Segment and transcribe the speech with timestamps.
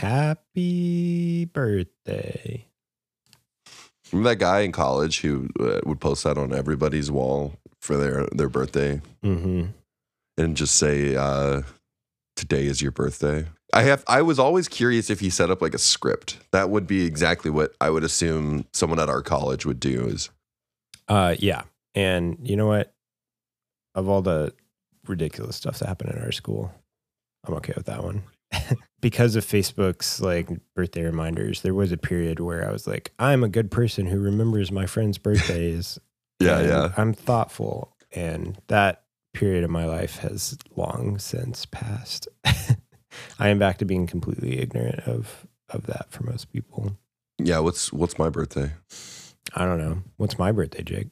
[0.00, 2.64] Happy birthday.
[4.10, 8.26] Remember that guy in college who uh, would post that on everybody's wall for their
[8.32, 9.66] their birthday Mm-hmm.
[10.38, 11.60] and just say, uh,
[12.34, 13.44] "Today is your birthday."
[13.74, 14.02] I have.
[14.08, 16.38] I was always curious if he set up like a script.
[16.50, 20.06] That would be exactly what I would assume someone at our college would do.
[20.06, 20.30] Is
[21.08, 21.64] Uh, yeah.
[21.94, 22.94] And you know what?
[23.94, 24.54] Of all the
[25.06, 26.72] ridiculous stuff that happened in our school,
[27.46, 28.22] I'm okay with that one.
[29.00, 33.42] because of Facebook's like birthday reminders, there was a period where I was like, I'm
[33.44, 35.98] a good person who remembers my friends' birthdays.
[36.40, 36.92] yeah, yeah.
[36.96, 37.96] I'm thoughtful.
[38.12, 42.26] And that period of my life has long since passed.
[43.38, 46.96] I am back to being completely ignorant of of that for most people.
[47.38, 48.72] Yeah, what's what's my birthday?
[49.54, 50.02] I don't know.
[50.16, 51.08] What's my birthday, Jake?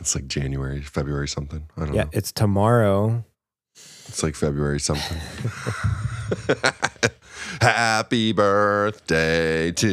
[0.00, 1.68] It's like January, February something.
[1.76, 2.10] I don't Yeah, know.
[2.12, 3.24] it's tomorrow.
[4.08, 5.18] It's like February something.
[7.60, 9.88] Happy birthday to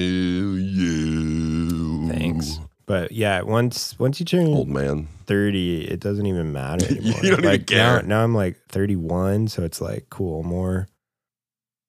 [0.56, 2.10] you.
[2.12, 2.60] Thanks.
[2.86, 5.08] But yeah, once once you turn Old man.
[5.26, 7.22] 30, it doesn't even matter You anymore.
[7.22, 8.02] don't even like care.
[8.04, 10.88] Now, now I'm like 31, so it's like cool, more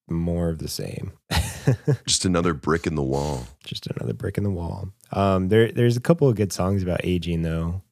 [0.08, 1.12] more of the same.
[2.06, 3.47] Just another brick in the wall.
[3.64, 4.89] Just another brick in the wall.
[5.12, 7.83] Um there there's a couple of good songs about aging though.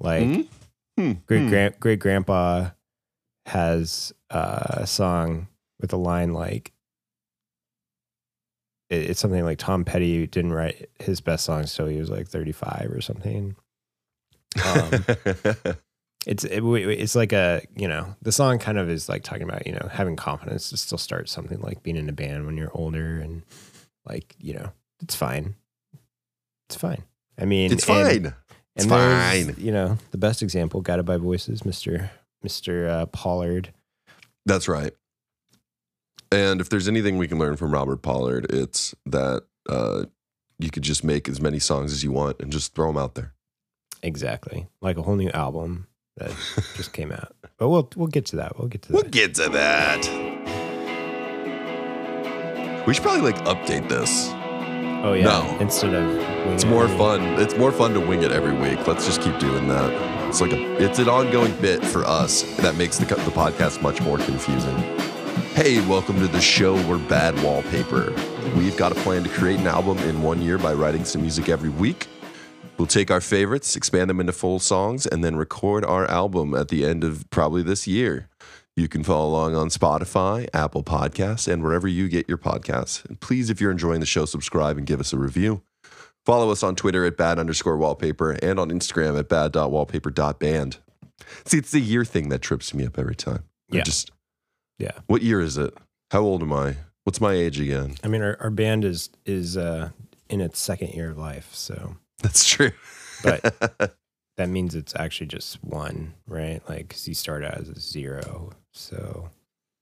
[0.00, 0.40] Like Hmm?
[0.98, 1.12] Hmm.
[1.26, 1.48] great Hmm.
[1.48, 2.70] grand great grandpa
[3.46, 5.48] has a song
[5.80, 6.72] with a line like
[8.88, 12.90] it's something like Tom Petty didn't write his best songs till he was like 35
[12.92, 13.56] or something.
[14.64, 15.04] Um,
[16.26, 19.64] It's it, it's like a you know the song kind of is like talking about
[19.64, 22.72] you know having confidence to still start something like being in a band when you're
[22.74, 23.42] older and
[24.04, 25.54] like you know it's fine,
[26.68, 27.04] it's fine.
[27.38, 28.34] I mean it's and- fine.
[28.74, 29.64] It's and there's, fine.
[29.64, 32.10] You know, the best example, Guided by Voices, Mister
[32.46, 33.72] Mister uh, Pollard.
[34.44, 34.92] That's right.
[36.30, 40.04] And if there's anything we can learn from Robert Pollard, it's that uh,
[40.60, 43.16] you could just make as many songs as you want and just throw them out
[43.16, 43.32] there.
[44.04, 45.88] Exactly, like a whole new album
[46.18, 46.30] that
[46.76, 47.34] just came out.
[47.58, 48.56] But we'll we'll get to that.
[48.60, 50.06] We'll get to We'll get to that.
[52.86, 54.28] We should probably like update this.
[55.04, 55.56] oh yeah, No.
[55.58, 56.08] instead of
[56.52, 57.22] It's more fun.
[57.40, 58.86] It's more fun to wing it every week.
[58.86, 60.15] Let's just keep doing that.
[60.28, 64.02] It's like a, it's an ongoing bit for us that makes the the podcast much
[64.02, 64.76] more confusing.
[65.54, 66.74] Hey, welcome to the show.
[66.88, 68.12] We're Bad Wallpaper.
[68.56, 71.48] We've got a plan to create an album in one year by writing some music
[71.48, 72.08] every week.
[72.76, 76.68] We'll take our favorites, expand them into full songs, and then record our album at
[76.68, 78.28] the end of probably this year.
[78.74, 83.02] You can follow along on Spotify, Apple Podcasts, and wherever you get your podcasts.
[83.06, 85.62] And please, if you're enjoying the show, subscribe and give us a review.
[86.26, 90.78] Follow us on Twitter at bad underscore wallpaper and on Instagram at bad.wallpaper.band.
[91.46, 93.44] See, it's the year thing that trips me up every time.
[93.72, 93.82] I Yeah.
[93.84, 94.10] Just,
[94.78, 94.90] Yeah.
[95.06, 95.72] what year is it?
[96.10, 96.76] How old am I?
[97.04, 97.94] What's my age again?
[98.02, 99.90] I mean, our, our band is is uh,
[100.28, 102.72] in its second year of life, so That's true.
[103.22, 103.94] But-
[104.36, 106.60] that means it's actually just one, right?
[106.68, 109.30] Like, 'cause you start out as a zero, so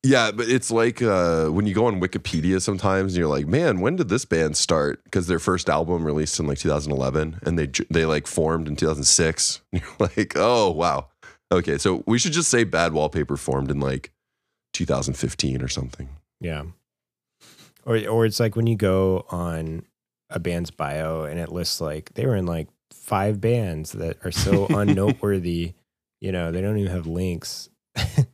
[0.04, 3.80] yeah, but it's like uh, when you go on Wikipedia sometimes and you're like, man,
[3.80, 5.02] when did this band start?
[5.04, 9.62] Because their first album released in like 2011 and they they like formed in 2006.
[9.72, 11.08] You're like, oh, wow.
[11.50, 14.12] Okay, so we should just say Bad Wallpaper formed in like
[14.74, 16.10] 2015 or something.
[16.38, 16.64] Yeah.
[17.86, 19.84] Or or it's like when you go on
[20.28, 24.32] a band's bio and it lists like they were in like five bands that are
[24.32, 25.72] so unnoteworthy,
[26.20, 27.70] you know, they don't even have links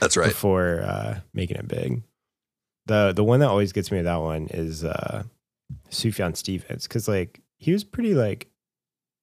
[0.00, 0.28] That's right.
[0.28, 2.02] before uh, making it big.
[2.86, 5.24] The the one that always gets me with that one is uh
[5.90, 8.48] Sufjan Stevens cuz like he was pretty like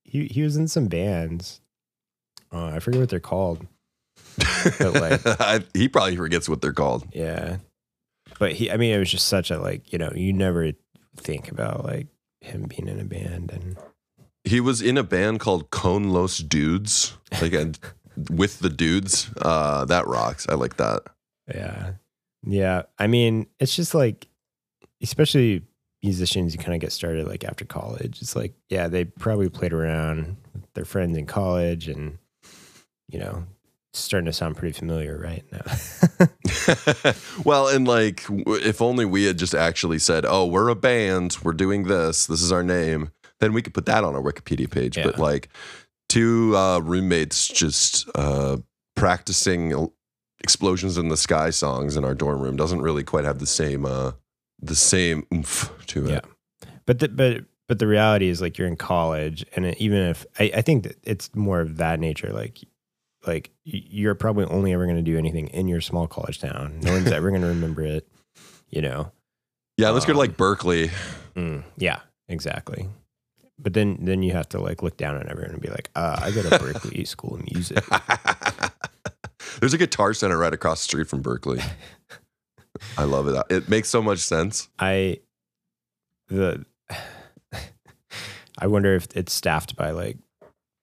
[0.03, 1.61] he he was in some bands.
[2.53, 3.65] Uh, I forget what they're called.
[4.79, 7.07] like- I, he probably forgets what they're called.
[7.13, 7.57] Yeah.
[8.39, 10.71] But he I mean it was just such a like, you know, you never
[11.17, 12.07] think about like
[12.41, 13.77] him being in a band and
[14.43, 17.79] He was in a band called Cone Los Dudes, like and
[18.29, 19.29] with the dudes.
[19.41, 20.45] Uh, that rocks.
[20.49, 21.03] I like that.
[21.53, 21.93] yeah.
[22.47, 22.83] Yeah.
[22.99, 24.27] I mean, it's just like
[25.01, 25.63] especially
[26.03, 28.21] musicians you kind of get started like after college.
[28.21, 32.19] It's like, yeah, they probably played around with their friends in college and
[33.07, 33.45] you know,
[33.93, 37.13] starting to sound pretty familiar right now.
[37.45, 41.37] well, and like, w- if only we had just actually said, "Oh, we're a band.
[41.43, 42.25] We're doing this.
[42.25, 44.95] This is our name," then we could put that on our Wikipedia page.
[44.95, 45.49] But like,
[46.15, 48.57] two uh, roommates just uh,
[48.95, 49.89] practicing
[50.39, 53.85] "Explosions in the Sky" songs in our dorm room doesn't really quite have the same
[53.85, 54.11] uh,
[54.61, 56.11] the same oomph to it.
[56.11, 56.67] Yeah.
[56.85, 60.25] but the, but but the reality is like you're in college and it- even if
[60.39, 62.59] I, I think that it's more of that nature like
[63.25, 66.91] like you're probably only ever going to do anything in your small college town no
[66.93, 68.07] one's ever going to remember it
[68.69, 69.11] you know
[69.77, 70.91] Yeah, let's go to Um, like Berklee.
[71.35, 72.87] Mm, yeah, exactly.
[73.57, 76.19] But then then you have to like look down on everyone and be like, uh,
[76.21, 77.83] I go to Berklee School of Music.
[79.59, 81.63] There's a guitar center right across the street from Berklee.
[82.97, 83.41] I love it.
[83.49, 84.67] It makes so much sense.
[84.77, 85.19] I
[86.27, 86.65] the
[88.57, 90.17] I wonder if it's staffed by like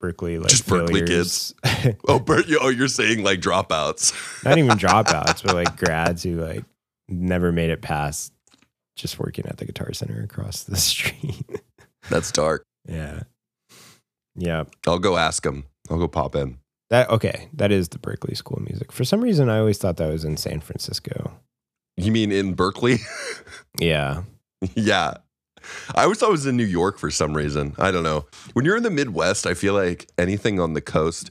[0.02, 1.54] Berklee like Just Berklee failures.
[2.08, 4.44] Oh, Bert, oh, you're saying like dropouts.
[4.44, 6.64] Not even dropouts, but like grads who like
[7.08, 8.32] never made it past
[8.94, 11.44] just working at the guitar center across the street.
[12.10, 12.64] That's dark.
[12.88, 13.22] yeah.
[14.34, 14.64] Yeah.
[14.86, 15.64] I'll go ask him.
[15.90, 16.58] I'll go pop in.
[16.90, 17.48] That okay.
[17.52, 18.90] That is the Berklee School of Music.
[18.92, 21.32] For some reason I always thought that was in San Francisco.
[21.96, 22.98] You mean in Berkeley?
[23.80, 24.22] Yeah.
[24.74, 25.14] yeah.
[25.94, 27.74] I always thought it was in New York for some reason.
[27.78, 28.26] I don't know.
[28.52, 31.30] When you're in the Midwest, I feel like anything on the coast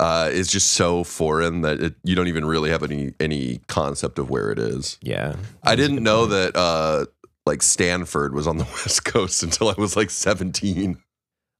[0.00, 4.18] uh, is just so foreign that it, you don't even really have any any concept
[4.18, 4.98] of where it is.
[5.02, 5.36] Yeah.
[5.62, 6.30] I didn't know point.
[6.30, 7.06] that uh,
[7.48, 10.96] like Stanford was on the West Coast until I was like 17.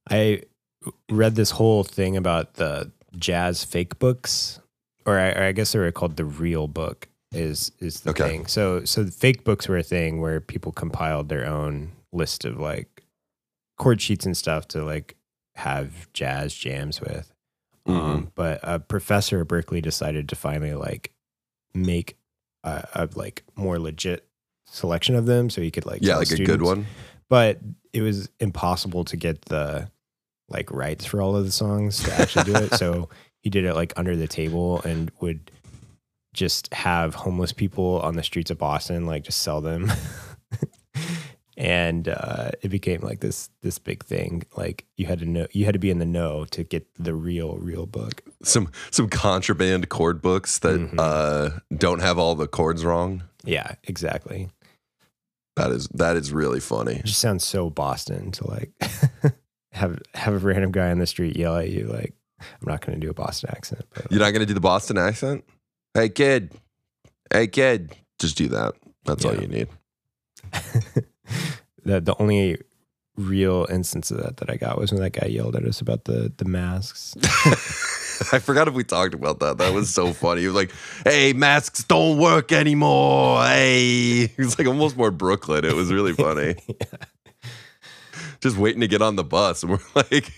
[0.09, 0.43] I
[1.11, 4.59] read this whole thing about the jazz fake books,
[5.05, 7.07] or I, or I guess they were called the real book.
[7.31, 8.27] Is is the Okay.
[8.27, 8.47] thing?
[8.47, 12.59] So so the fake books were a thing where people compiled their own list of
[12.59, 13.03] like
[13.77, 15.15] chord sheets and stuff to like
[15.55, 17.31] have jazz jams with.
[17.87, 17.99] Mm-hmm.
[17.99, 21.11] Um, but a professor at Berklee decided to finally like
[21.73, 22.17] make
[22.63, 24.25] a, a like more legit
[24.71, 26.85] selection of them, so he could like yeah, like a good one.
[27.29, 27.59] but
[27.93, 29.89] it was impossible to get the
[30.49, 32.73] like rights for all of the songs to actually do it.
[32.77, 33.09] So
[33.41, 35.51] he did it like under the table and would
[36.33, 39.91] just have homeless people on the streets of Boston like just sell them.
[41.57, 44.43] and uh, it became like this this big thing.
[44.55, 47.13] Like you had to know you had to be in the know to get the
[47.13, 48.23] real real book.
[48.43, 50.95] Some some contraband chord books that Mhm.
[50.97, 53.23] uh, don't have all the chords wrong.
[53.43, 54.49] Yeah, exactly.
[55.59, 56.93] That is that is really funny.
[56.93, 58.71] It just sounds so Boston to like
[59.73, 62.97] have have a random guy on the street yell at you like I'm not going
[62.97, 65.43] to do a Boston accent, but You're not going to do the Boston accent?
[65.93, 66.53] Hey kid.
[67.31, 67.93] Hey kid.
[68.19, 68.75] Just do that.
[69.03, 69.67] That's all you need.
[71.83, 72.57] the the only
[73.17, 76.05] real instance of that that I got was when that guy yelled at us about
[76.05, 77.15] the the masks.
[78.33, 79.57] I forgot if we talked about that.
[79.59, 80.41] That was so funny.
[80.41, 80.71] He was like,
[81.03, 85.65] "Hey, masks don't work anymore." Hey, he was like almost more Brooklyn.
[85.65, 86.55] It was really funny.
[88.41, 90.31] Just waiting to get on the bus, and we're like,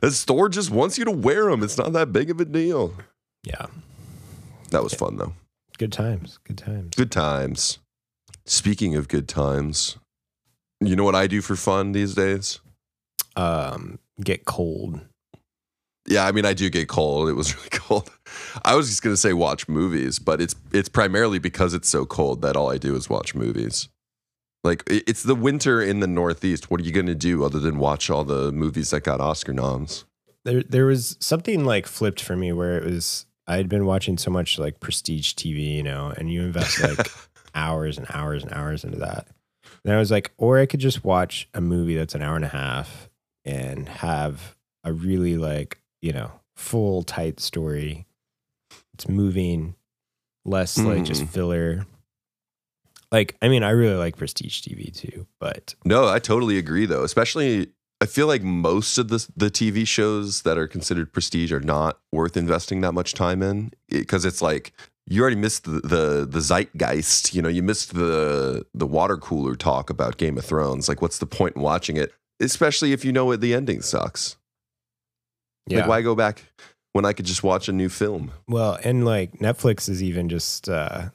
[0.00, 1.62] "The store just wants you to wear them.
[1.62, 2.94] It's not that big of a deal."
[3.44, 3.66] Yeah,
[4.70, 5.34] That was fun though.
[5.76, 6.94] good times, good times.
[6.96, 7.78] Good times.
[8.46, 9.98] Speaking of good times,
[10.80, 12.60] you know what I do for fun these days?
[13.36, 15.00] Um, get cold.
[16.12, 17.28] Yeah, I mean, I do get cold.
[17.28, 18.10] It was really cold.
[18.64, 22.42] I was just gonna say watch movies, but it's it's primarily because it's so cold
[22.42, 23.88] that all I do is watch movies.
[24.64, 26.70] Like it's the winter in the Northeast.
[26.70, 30.04] What are you gonna do other than watch all the movies that got Oscar noms?
[30.44, 34.18] There there was something like flipped for me where it was I had been watching
[34.18, 37.08] so much like prestige TV, you know, and you invest like
[37.54, 39.28] hours and hours and hours into that.
[39.84, 42.44] And I was like, or I could just watch a movie that's an hour and
[42.44, 43.10] a half
[43.44, 48.06] and have a really like, you know, full tight story.
[48.94, 49.74] It's moving,
[50.44, 51.28] less like just Mhm.
[51.30, 51.86] filler.
[53.10, 57.04] Like, I mean, I really like prestige TV too, but No, I totally agree though.
[57.04, 57.68] Especially,
[58.00, 62.00] I feel like most of the the TV shows that are considered prestige are not
[62.10, 64.72] worth investing that much time in because it's like
[65.06, 67.34] you already missed the, the the zeitgeist.
[67.34, 70.88] You know, you missed the the water cooler talk about Game of Thrones.
[70.88, 72.12] Like, what's the point in watching it?
[72.40, 74.36] Especially if you know what the ending sucks.
[75.66, 75.80] Yeah.
[75.80, 76.42] Like, why go back
[76.92, 78.32] when I could just watch a new film?
[78.48, 81.10] Well, and like Netflix is even just uh,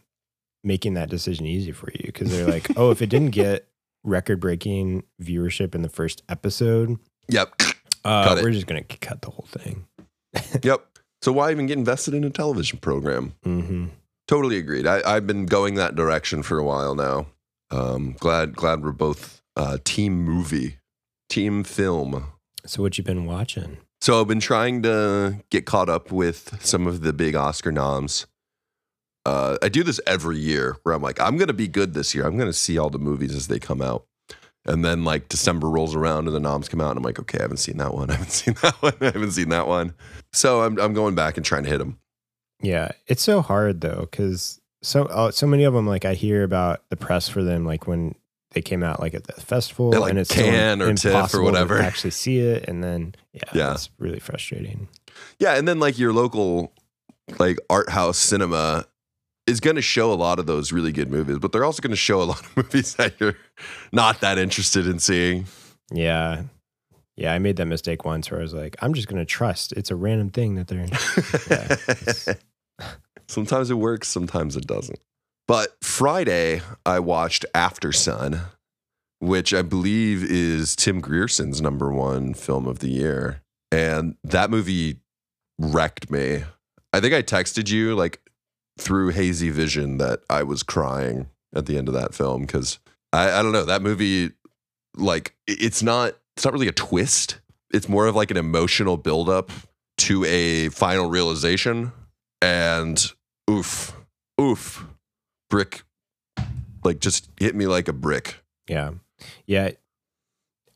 [0.63, 3.67] making that decision easy for you because they're like, oh, if it didn't get
[4.03, 6.97] record breaking viewership in the first episode,
[7.29, 7.61] Yep,
[8.05, 9.85] uh, we're just going to cut the whole thing.
[10.63, 10.85] yep.
[11.21, 13.33] So why even get invested in a television program?
[13.43, 13.87] hmm
[14.27, 14.85] Totally agreed.
[14.85, 17.27] I, I've been going that direction for a while now.
[17.71, 20.79] Um, glad glad we're both uh, team movie,
[21.29, 22.27] team film.
[22.65, 23.77] So, what you been watching?
[24.07, 28.25] So I've been trying to get caught up with some of the big Oscar noms.
[29.25, 32.25] Uh, I do this every year where I'm like, I'm gonna be good this year.
[32.25, 34.05] I'm gonna see all the movies as they come out.
[34.63, 37.39] And then like December rolls around and the noms come out and I'm like, okay,
[37.39, 38.09] I haven't seen that one.
[38.09, 38.93] I haven't seen that one.
[39.01, 39.93] I haven't seen that one.
[40.31, 41.99] So I'm I'm going back and trying to hit them.
[42.61, 46.43] Yeah, it's so hard though because so uh, so many of them like I hear
[46.43, 48.15] about the press for them like when
[48.57, 51.77] they came out like at the festival like, and it's Cannes or TIFF or whatever.
[51.81, 53.71] actually see it and then yeah, Yeah.
[53.73, 54.87] it's really frustrating.
[55.39, 56.73] Yeah, and then like your local
[57.37, 58.85] like art house cinema
[59.45, 61.91] is going to show a lot of those really good movies, but they're also going
[61.91, 63.37] to show a lot of movies that you're
[63.91, 65.45] not that interested in seeing.
[65.91, 66.43] Yeah.
[67.15, 69.71] Yeah, I made that mistake once where I was like, I'm just going to trust.
[69.73, 70.87] It's a random thing that they're.
[72.27, 72.33] Yeah,
[73.27, 74.99] sometimes it works, sometimes it doesn't.
[75.47, 78.41] But Friday, I watched Aftersun,
[79.19, 83.41] which I believe is Tim Grierson's number one film of the year.
[83.71, 84.99] And that movie
[85.57, 86.43] wrecked me.
[86.93, 88.19] I think I texted you like
[88.77, 92.79] through hazy vision that I was crying at the end of that film because
[93.13, 94.31] I, I don't know that movie
[94.95, 97.39] like it's not it's not really a twist
[97.73, 99.51] it's more of like an emotional buildup
[99.97, 101.91] to a final realization
[102.41, 103.13] and
[103.49, 103.95] oof
[104.39, 104.85] oof
[105.49, 105.83] brick
[106.83, 108.91] like just hit me like a brick yeah,
[109.45, 109.71] yeah.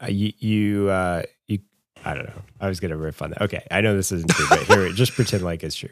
[0.02, 1.60] Uh, you, you, uh, you.
[2.04, 2.42] I don't know.
[2.60, 3.42] I was gonna riff on that.
[3.44, 5.90] Okay, I know this isn't true, but here, just pretend like it's true.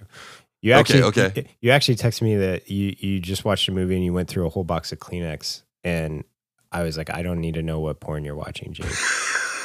[0.61, 1.41] You actually, Okay, okay.
[1.41, 4.29] You, you actually texted me that you you just watched a movie and you went
[4.29, 6.23] through a whole box of Kleenex, and
[6.71, 8.91] I was like, I don't need to know what porn you're watching, Jake.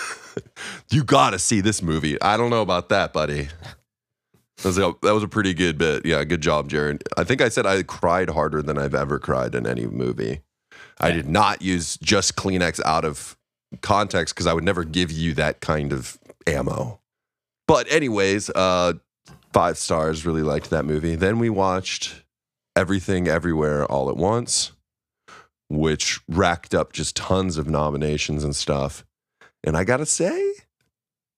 [0.90, 2.20] you gotta see this movie.
[2.20, 3.48] I don't know about that, buddy.
[4.64, 6.06] That was, a, that was a pretty good bit.
[6.06, 7.02] Yeah, good job, Jared.
[7.18, 10.40] I think I said I cried harder than I've ever cried in any movie.
[10.98, 13.36] I did not use just Kleenex out of
[13.82, 16.98] context because I would never give you that kind of ammo.
[17.68, 18.94] But anyways, uh,
[19.52, 20.24] five stars.
[20.24, 21.14] Really liked that movie.
[21.14, 22.22] Then we watched
[22.74, 24.72] Everything Everywhere All at Once,
[25.68, 29.04] which racked up just tons of nominations and stuff.
[29.62, 30.54] And I gotta say,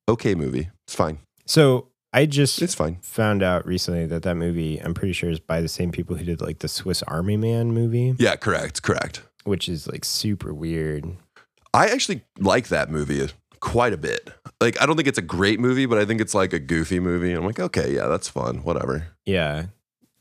[0.09, 0.71] okay movie.
[0.87, 1.19] It's fine.
[1.45, 2.97] So I just It's fine.
[3.03, 6.25] found out recently that that movie, I'm pretty sure, is by the same people who
[6.25, 9.23] did like the Swiss Army Man movie, Yeah, correct, correct.
[9.45, 11.05] which is like super weird.
[11.75, 13.29] I actually like that movie
[13.61, 14.31] quite a bit.
[14.63, 17.01] Like, I don't think it's a great movie, but I think it's like a goofy
[17.01, 17.33] movie.
[17.35, 18.59] I'm like, okay, yeah, that's fun.
[18.65, 19.09] Whatever.
[19.27, 19.67] Yeah.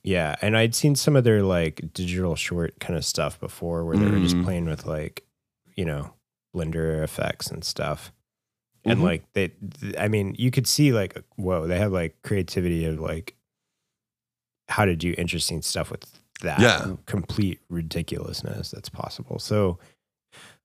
[0.04, 0.36] Yeah.
[0.42, 4.06] And I'd seen some of their like digital short kind of stuff before where they
[4.06, 4.44] were just Mhm.
[4.44, 5.24] playing with like,
[5.76, 6.14] you know,
[6.54, 8.12] Blender effects and stuff.
[8.86, 9.04] And Mhm.
[9.04, 9.48] like they,
[9.80, 13.36] th- I mean, you could see like, whoa, they have like creativity of like
[14.68, 16.06] how to do interesting stuff with
[16.42, 16.96] that Yeah.
[17.06, 19.40] complete ridiculousness that's possible.
[19.40, 19.80] So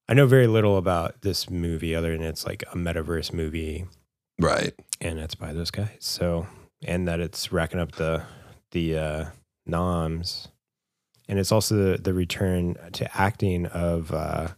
[0.09, 3.87] I know very little about this movie other than it's like a metaverse movie
[4.39, 4.75] Right.
[5.01, 5.97] and it's by those guys.
[6.01, 6.47] So
[6.83, 8.23] and that it's racking up the
[8.73, 9.25] the uh,
[9.67, 10.49] noms,
[11.29, 14.49] and it's also the, the return to acting of uh,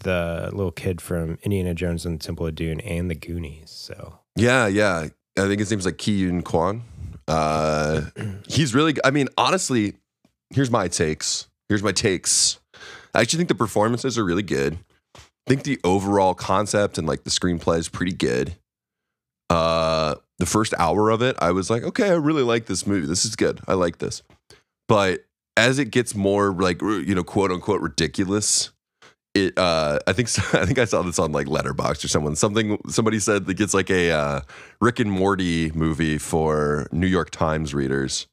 [0.00, 3.70] the little kid from Indiana Jones and the Temple of Doom and the Goonies.
[3.70, 5.08] So Yeah, yeah.
[5.36, 6.82] I think his name's like Ke Huy Quan.
[7.26, 8.02] Uh,
[8.48, 8.94] he's really.
[9.04, 9.94] I mean, honestly,
[10.50, 11.48] here's my takes.
[11.68, 12.58] Here's my takes.
[13.14, 14.78] I actually think the performances are really good.
[15.16, 18.56] I think the overall concept and like the screenplay is pretty good.
[19.50, 23.06] Uh, the first hour of it, I was like, okay, I really like this movie.
[23.06, 23.60] This is good.
[23.66, 24.22] I like this.
[24.88, 25.24] But
[25.56, 28.70] as it gets more like you know, quote unquote ridiculous,
[29.34, 32.78] it uh I think I think I saw this on like Letterboxd or someone something
[32.88, 34.40] somebody said that gets like a uh,
[34.80, 38.26] Rick and Morty movie for New York Times readers.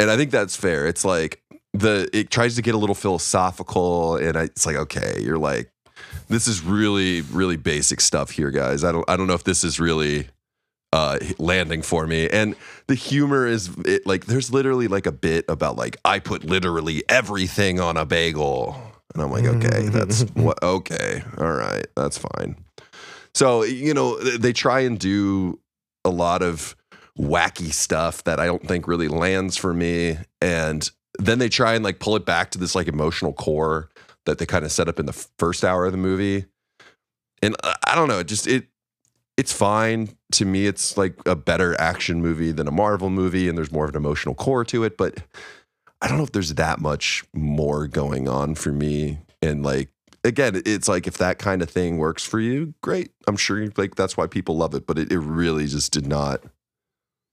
[0.00, 0.86] And I think that's fair.
[0.86, 1.42] It's like
[1.72, 5.70] the it tries to get a little philosophical and I, it's like okay, you're like
[6.28, 8.84] this is really really basic stuff here guys.
[8.84, 10.28] I don't I don't know if this is really
[10.92, 12.28] uh landing for me.
[12.28, 12.54] And
[12.86, 17.02] the humor is it, like there's literally like a bit about like I put literally
[17.08, 18.93] everything on a bagel.
[19.14, 21.22] And I'm like, okay, that's what okay.
[21.38, 22.56] All right, that's fine.
[23.34, 25.58] So, you know, they try and do
[26.04, 26.76] a lot of
[27.18, 30.18] wacky stuff that I don't think really lands for me.
[30.40, 33.88] And then they try and like pull it back to this like emotional core
[34.26, 36.46] that they kind of set up in the first hour of the movie.
[37.42, 38.68] And I don't know, it just it
[39.36, 40.66] it's fine to me.
[40.66, 43.96] It's like a better action movie than a Marvel movie, and there's more of an
[43.96, 44.96] emotional core to it.
[44.96, 45.18] But
[46.04, 49.20] I don't know if there's that much more going on for me.
[49.40, 49.88] And like
[50.22, 53.10] again, it's like if that kind of thing works for you, great.
[53.26, 54.86] I'm sure like that's why people love it.
[54.86, 56.42] But it, it really just did not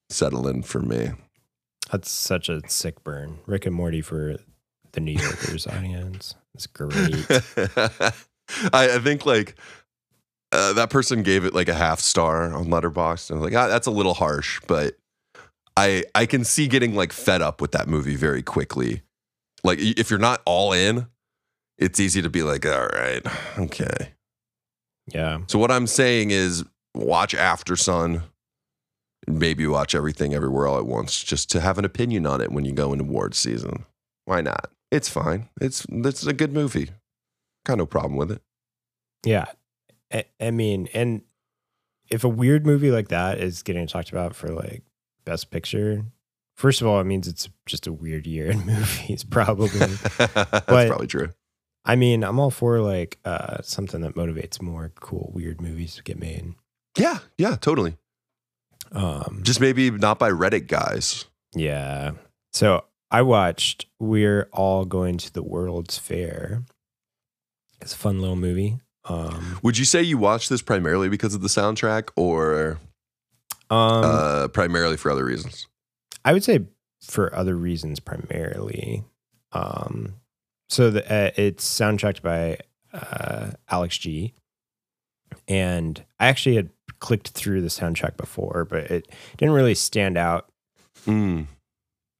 [0.10, 1.12] settle in for me.
[1.92, 3.40] that's such a sick burn.
[3.46, 4.38] Rick and Morty for
[4.94, 6.36] the New Yorkers audience.
[6.54, 6.94] It's great.
[8.74, 9.56] I, I think like
[10.54, 13.62] uh, that person gave it like a half star on Letterboxd, and I was like,
[13.62, 14.96] ah, that's a little harsh, but
[15.82, 19.02] I I can see getting like fed up with that movie very quickly.
[19.64, 21.08] Like if you're not all in,
[21.78, 23.22] it's easy to be like, all right,
[23.58, 24.14] okay.
[25.12, 25.40] Yeah.
[25.48, 26.64] So what I'm saying is,
[26.96, 28.24] watch Aftersun.
[29.28, 32.66] Maybe watch everything everywhere all at once, just to have an opinion on it when
[32.66, 33.86] you go into awards season.
[34.26, 34.72] Why not?
[34.92, 35.50] It's fine.
[35.60, 36.90] It's it's a good movie.
[37.66, 38.42] Got no problem with it.
[39.24, 39.46] Yeah.
[40.12, 41.22] I, I mean, and
[42.10, 44.84] if a weird movie like that is getting talked about for like
[45.26, 46.04] best picture,
[46.56, 49.68] First of all, it means it's just a weird year in movies, probably.
[50.18, 50.34] That's
[50.68, 51.30] But- probably true.
[51.84, 56.04] I mean, I'm all for like uh, something that motivates more cool, weird movies to
[56.04, 56.54] get made.
[56.96, 57.98] Yeah, yeah, totally.
[58.92, 61.26] Um, Just maybe not by Reddit guys.
[61.56, 62.12] yeah.
[62.54, 66.62] So I watched We're All Going to the World's Fair.
[67.82, 68.78] It's a fun little movie.
[69.06, 72.78] Um, Would you say you watched this primarily because of the soundtrack or
[73.72, 75.68] um, uh, primarily for other reasons?
[76.24, 76.66] I would say
[77.04, 79.04] for other reasons primarily.
[79.54, 80.16] Um,
[80.70, 82.60] so the, uh, it's soundtracked by
[82.94, 84.34] uh, Alex G.
[85.48, 90.48] And I actually had clicked through the soundtrack before, but it didn't really stand out
[91.08, 91.48] Mm.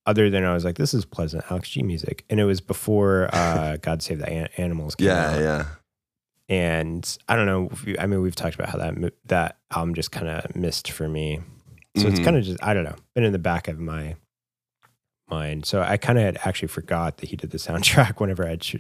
[0.08, 2.26] other than I was like, this is pleasant Alex G music.
[2.30, 5.40] And it was before uh, God Save the An- Animals came Yeah, out.
[5.40, 5.66] yeah.
[6.52, 7.70] And I don't know.
[7.86, 11.08] you- I mean, we've talked about how that that album just kind of missed for
[11.08, 11.40] me.
[11.98, 12.24] So it's Mhm.
[12.26, 14.16] kind of just I don't know, been in the back of my
[15.30, 15.66] mind.
[15.66, 18.80] So I kind of had actually forgot that he did the soundtrack whenever I cho-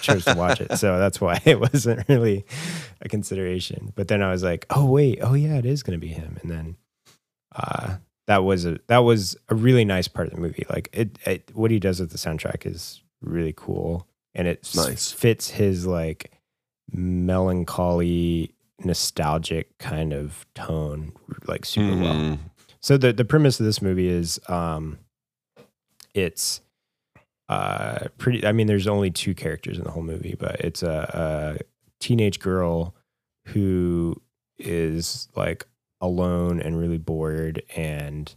[0.00, 0.76] chose to watch it.
[0.76, 2.44] So that's why it wasn't really
[3.00, 3.92] a consideration.
[3.94, 6.36] But then I was like, oh wait, oh yeah, it is going to be him.
[6.42, 6.76] And then
[7.54, 10.66] uh, that was a that was a really nice part of the movie.
[10.68, 15.12] Like it, it what he does with the soundtrack is really cool, and it Nice.
[15.12, 16.32] fits his like
[16.92, 21.12] melancholy nostalgic kind of tone
[21.46, 22.38] like super well Mhm.
[22.80, 24.98] so the the premise of this movie is um
[26.14, 26.60] it's
[27.48, 31.58] uh pretty i mean there's only two characters in the whole movie but it's a,
[31.60, 31.64] a
[32.00, 32.94] teenage girl
[33.46, 34.20] who
[34.58, 35.66] is like
[36.00, 38.34] alone and really bored and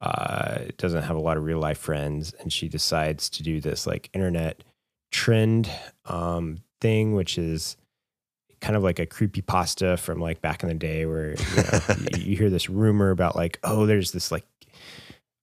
[0.00, 3.86] uh doesn't have a lot of real life friends and she decides to do this
[3.86, 4.62] like internet
[5.10, 5.70] trend
[6.04, 7.76] um thing which is
[8.60, 11.80] kind of like a creepy pasta from like back in the day where you, know,
[12.16, 14.44] you, you hear this rumor about like oh there's this like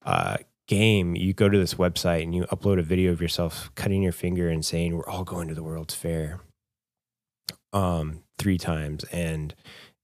[0.06, 0.38] uh
[0.68, 4.12] game you go to this website and you upload a video of yourself cutting your
[4.14, 6.40] finger and saying we're all going to the world's fair
[7.74, 9.54] um three times and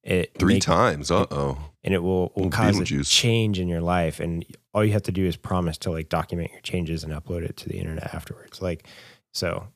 [0.02, 1.12] it Three make- times.
[1.12, 1.58] Uh oh.
[1.84, 5.12] and it will, will cause a change in your life and all you have to
[5.12, 8.62] do is promise to like document your changes and upload it to the internet afterwards
[8.62, 8.88] like
[9.34, 9.68] so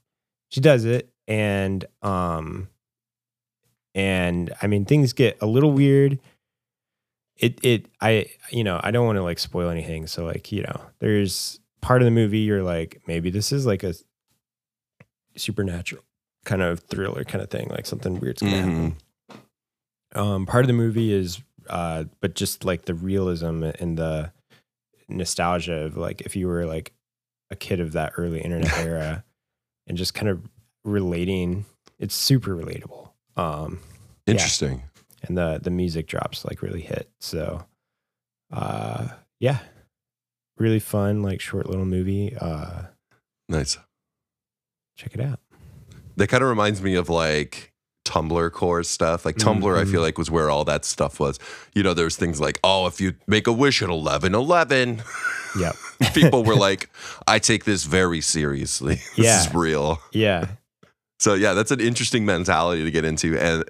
[0.49, 2.67] she does it and um
[3.95, 6.19] and i mean things get a little weird.
[7.37, 10.61] It it i you know i don't want to like spoil anything so like you
[10.61, 13.95] know there's part of the movie you're like maybe this is like a
[15.35, 16.03] supernatural
[16.45, 18.95] kind of thriller kind of thing like something weird's gonna happen.
[20.15, 24.31] Um, part of the movie is uh, but just like the realism and the
[25.09, 26.93] nostalgia of like if you were like
[27.49, 29.23] a kid of that early internet era
[29.87, 30.41] and just kind of
[30.83, 31.65] relating
[31.99, 33.79] it's super relatable um
[34.27, 34.83] Interesting.
[35.23, 37.65] and the the music drops like really hit so
[38.51, 39.07] uh
[39.39, 39.59] yeah
[40.57, 42.83] really fun like short little movie uh
[43.49, 43.77] Nice.
[44.97, 45.39] check it out
[46.17, 47.71] That kind of reminds me of like
[48.05, 49.25] Tumblr core stuff.
[49.25, 49.91] Like Tumblr, I Mhm.
[49.91, 51.39] feel like was where all that stuff was.
[51.73, 55.01] You know, there's things like, oh, if you make a wish at eleven eleven,
[55.57, 55.75] yep
[56.13, 56.89] people were like,
[57.27, 58.95] I take this very seriously.
[58.95, 59.39] this Yeah.
[59.41, 60.01] is real.
[60.11, 60.47] yeah
[61.19, 63.37] So yeah, that's an interesting mentality to get into.
[63.37, 63.63] And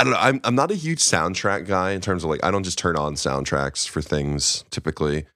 [0.00, 2.50] I don't know, I'm I'm not a huge soundtrack guy in terms of like I
[2.50, 5.26] don't just turn on soundtracks for things typically.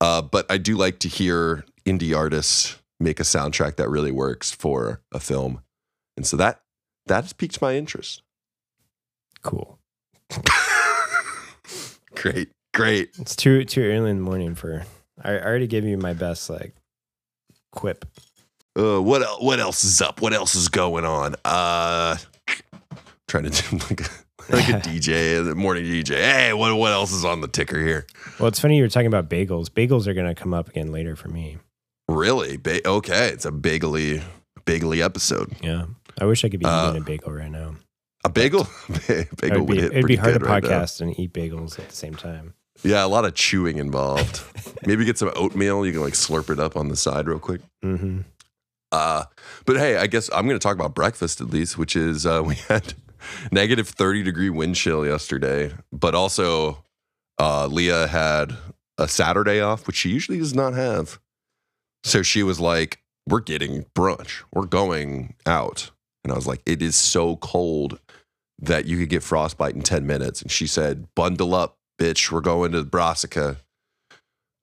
[0.00, 4.50] Uh, but I do like to hear indie artists make a soundtrack that really works
[4.50, 5.62] for a film.
[6.16, 6.60] And so that
[7.06, 8.22] that has piqued my interest.
[9.42, 9.78] cool
[12.14, 12.50] great.
[12.74, 13.10] Great.
[13.18, 14.84] it's too too early in the morning for
[15.24, 16.74] i, I already gave you my best like
[17.72, 18.04] quip
[18.78, 20.20] Uh, what el- what else is up?
[20.20, 21.34] What else is going on?
[21.44, 22.16] Uh
[23.26, 24.10] trying to do like a,
[24.54, 26.14] like a DJ, morning DJ.
[26.16, 28.06] Hey, what what else is on the ticker here?
[28.38, 29.68] Well, it's funny you were talking about bagels.
[29.68, 31.58] Bagels are going to come up again later for me.
[32.08, 32.56] Really?
[32.56, 34.22] Ba- okay, it's a bagely
[34.64, 35.54] bagely episode.
[35.60, 35.86] Yeah.
[36.20, 37.74] I wish I could be Uh, eating a bagel right now.
[38.24, 38.66] A bagel,
[39.08, 41.78] bagel would would be, hit it'd be hard to good right podcast and eat bagels
[41.78, 42.54] at the same time.
[42.82, 44.42] Yeah, a lot of chewing involved.
[44.86, 45.84] Maybe get some oatmeal.
[45.84, 47.60] You can like slurp it up on the side real quick.
[47.82, 48.20] hmm
[48.90, 49.24] Uh,
[49.66, 52.42] but hey, I guess I'm going to talk about breakfast at least, which is uh,
[52.46, 52.94] we had
[53.52, 56.84] negative 30 degree wind chill yesterday, but also
[57.38, 58.56] uh, Leah had
[58.96, 61.18] a Saturday off, which she usually does not have.
[62.04, 65.90] So she was like, We're getting brunch, we're going out.
[66.24, 68.00] And I was like, It is so cold
[68.60, 70.42] that you could get frostbite in 10 minutes.
[70.42, 73.58] And she said, Bundle up, bitch, we're going to Brassica.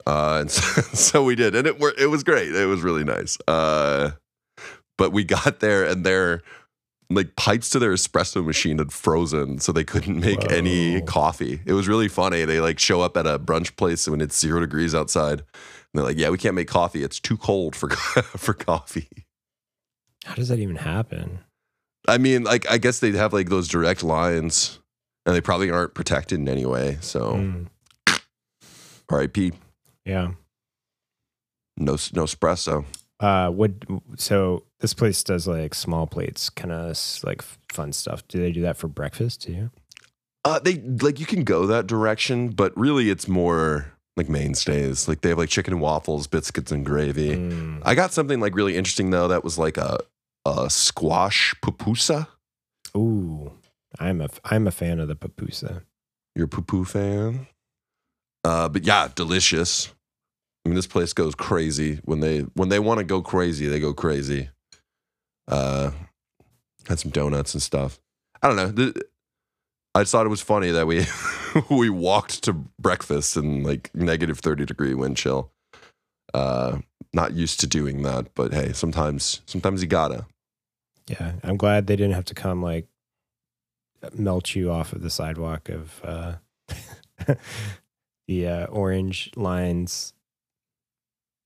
[0.05, 2.53] Uh, and so, so we did, and it it was great.
[2.53, 3.37] It was really nice.
[3.47, 4.11] Uh,
[4.97, 6.41] but we got there, and their
[7.09, 11.61] like pipes to their espresso machine had frozen, so they couldn't make any coffee.
[11.65, 12.45] It was really funny.
[12.45, 15.39] They like show up at a brunch place when it's zero degrees outside.
[15.39, 15.45] And
[15.93, 17.03] they're like, "Yeah, we can't make coffee.
[17.03, 17.89] It's too cold for
[18.21, 19.09] for coffee."
[20.25, 21.39] How does that even happen?
[22.07, 24.79] I mean, like I guess they'd have like those direct lines,
[25.25, 26.97] and they probably aren't protected in any way.
[27.01, 27.67] So, Mm,
[29.09, 29.53] R.I.P.
[30.05, 30.31] yeah.
[31.77, 32.85] No no espresso.
[33.19, 33.71] Uh, what?
[34.17, 37.41] So this place does like small plates, kind of like
[37.71, 38.27] fun stuff.
[38.27, 39.71] Do they do that for breakfast too?
[40.43, 45.07] Uh, they like you can go that direction, but really it's more like mainstays.
[45.07, 47.35] Like they have like chicken and waffles, biscuits and gravy.
[47.35, 49.27] Mm, I got something like really interesting though.
[49.27, 49.97] That was like a
[50.45, 52.27] a squash pupusa.
[52.95, 53.53] Ooh,
[53.99, 55.81] I'm a I'm a fan of the papusa.
[56.35, 57.47] You're a poo fan.
[58.43, 59.91] Uh, but yeah, delicious.
[60.65, 63.67] I mean, this place goes crazy when they when they want to go crazy.
[63.67, 64.49] They go crazy.
[65.47, 65.91] Uh,
[66.87, 67.99] had some donuts and stuff.
[68.41, 68.93] I don't know.
[69.93, 71.05] I just thought it was funny that we
[71.69, 75.51] we walked to breakfast in like negative thirty degree wind chill.
[76.33, 76.79] Uh,
[77.13, 80.25] not used to doing that, but hey, sometimes sometimes you gotta.
[81.07, 82.87] Yeah, I'm glad they didn't have to come like
[84.13, 86.33] melt you off of the sidewalk of uh,
[88.27, 90.13] the uh, orange lines.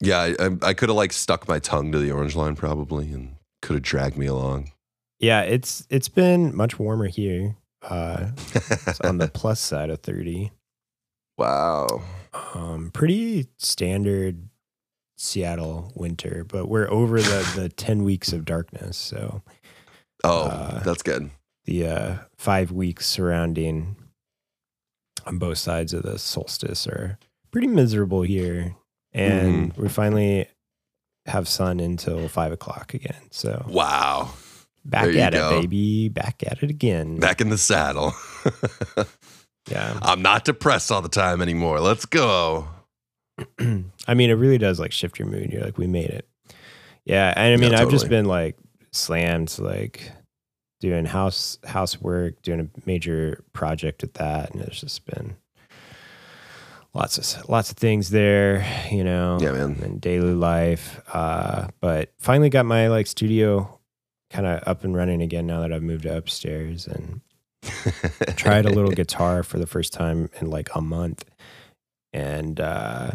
[0.02, 3.12] Yeah, I, I, I could have like stuck my tongue to the orange line probably,
[3.12, 4.72] and could have dragged me along.
[5.20, 7.56] Yeah, it's it's been much warmer here.
[7.82, 10.52] Uh, it's on the plus side of 30.
[11.38, 11.88] wow.
[12.54, 14.50] Um, pretty standard
[15.18, 18.96] Seattle winter, but we're over the the 10 weeks of darkness.
[18.98, 19.42] So
[20.24, 21.30] Oh, Uh, that's good.
[21.66, 23.96] the uh, five weeks surrounding
[25.26, 27.18] on both sides of the solstice are
[27.52, 28.76] pretty miserable here.
[29.14, 29.82] And Mm-hmm.
[29.82, 30.48] we finally
[31.26, 33.16] have sun until five o'clock again.
[33.32, 34.32] So Wow.
[34.86, 36.10] back at it, baby.
[36.10, 37.18] Back at it again.
[37.20, 38.14] Back in the saddle.
[39.70, 40.00] Yeah.
[40.02, 41.80] I'm not depressed all the time anymore.
[41.80, 42.68] Let's go.
[43.60, 45.52] I mean, it really does like shift your mood.
[45.52, 46.28] You're like, we made it.
[47.06, 47.34] Yeah.
[47.36, 48.58] And I mean, Yeah, I've just been like
[48.92, 50.12] slammed, like
[50.80, 54.52] doing house housework, doing a major project with that.
[54.52, 55.36] And it's just been
[56.94, 59.38] lots of lots of things there, you know.
[59.42, 59.80] Yeah, man.
[59.82, 61.02] And daily life.
[61.14, 63.80] Uh, but finally got my like studio
[64.30, 67.22] kind of up and running again now that I've moved upstairs and
[68.36, 71.26] tried a little guitar for the first time in like a month
[72.14, 73.12] and uh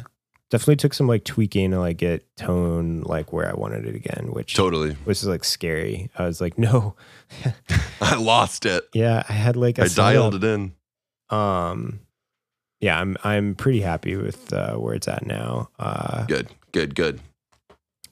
[0.50, 4.28] definitely took some like tweaking to like get tone like where i wanted it again
[4.32, 4.92] which totally.
[5.04, 6.94] which is like scary i was like no
[8.00, 8.84] I lost it.
[8.92, 10.74] yeah i had like a I dialed it in.
[11.30, 12.00] um
[12.84, 17.20] yeah i'm i'm pretty happy with uh where it's at now uh Good, good, good.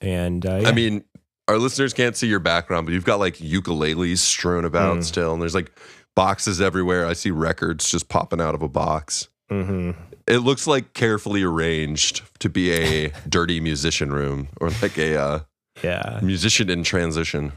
[0.00, 0.68] and uh yeah.
[0.68, 1.04] I mean,
[1.48, 5.04] our listeners can't see your background, but you've got like ukuleles strewn about Mm.
[5.04, 5.70] still, and there's like
[6.14, 7.04] boxes everywhere.
[7.06, 9.28] I see records just popping out of a box.
[9.50, 9.94] mhm.
[10.28, 15.40] It looks like carefully arranged to be a dirty musician room or like a uh,
[15.82, 17.52] yeah musician in transition.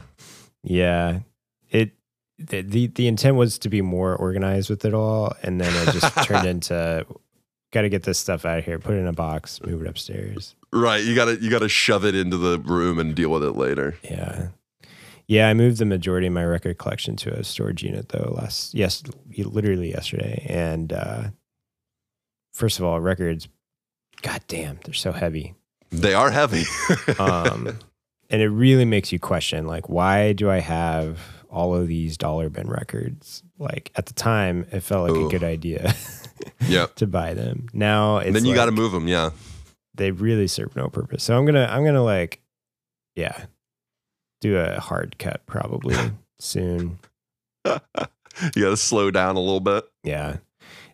[0.64, 1.20] Yeah,
[1.70, 1.92] it
[2.38, 5.92] the, the the intent was to be more organized with it all, and then it
[5.92, 7.06] just turned into
[7.72, 9.88] got to get this stuff out of here, put it in a box, move it
[9.88, 10.54] upstairs.
[10.72, 11.02] Right.
[11.02, 13.96] You gotta you gotta shove it into the room and deal with it later.
[14.02, 14.48] Yeah,
[15.26, 15.48] yeah.
[15.48, 19.02] I moved the majority of my record collection to a storage unit though last yes,
[19.36, 21.24] literally yesterday, and uh,
[22.52, 23.48] first of all, records,
[24.22, 25.54] god damn, they're so heavy.
[25.90, 26.64] They are heavy.
[27.18, 27.78] um,
[28.30, 31.18] and it really makes you question like why do i have
[31.50, 35.26] all of these dollar bin records like at the time it felt like Ooh.
[35.26, 35.94] a good idea
[36.68, 36.94] Yep.
[36.96, 39.08] to buy them now it's and then you like, got to move them.
[39.08, 39.30] Yeah.
[39.94, 42.40] they really serve no purpose so i'm gonna i'm gonna like
[43.14, 43.46] yeah
[44.40, 45.96] do a hard cut probably
[46.38, 46.98] soon
[47.64, 49.84] you got to slow down a little bit.
[50.04, 50.36] yeah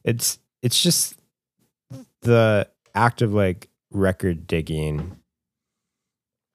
[0.05, 1.17] it's it's just
[2.23, 5.17] the act of like record digging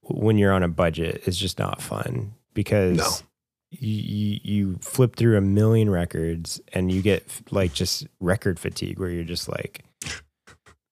[0.04, 3.27] when you're on a budget is just not fun because No.
[3.72, 8.98] You, you you flip through a million records and you get like just record fatigue
[9.00, 9.84] where you're just like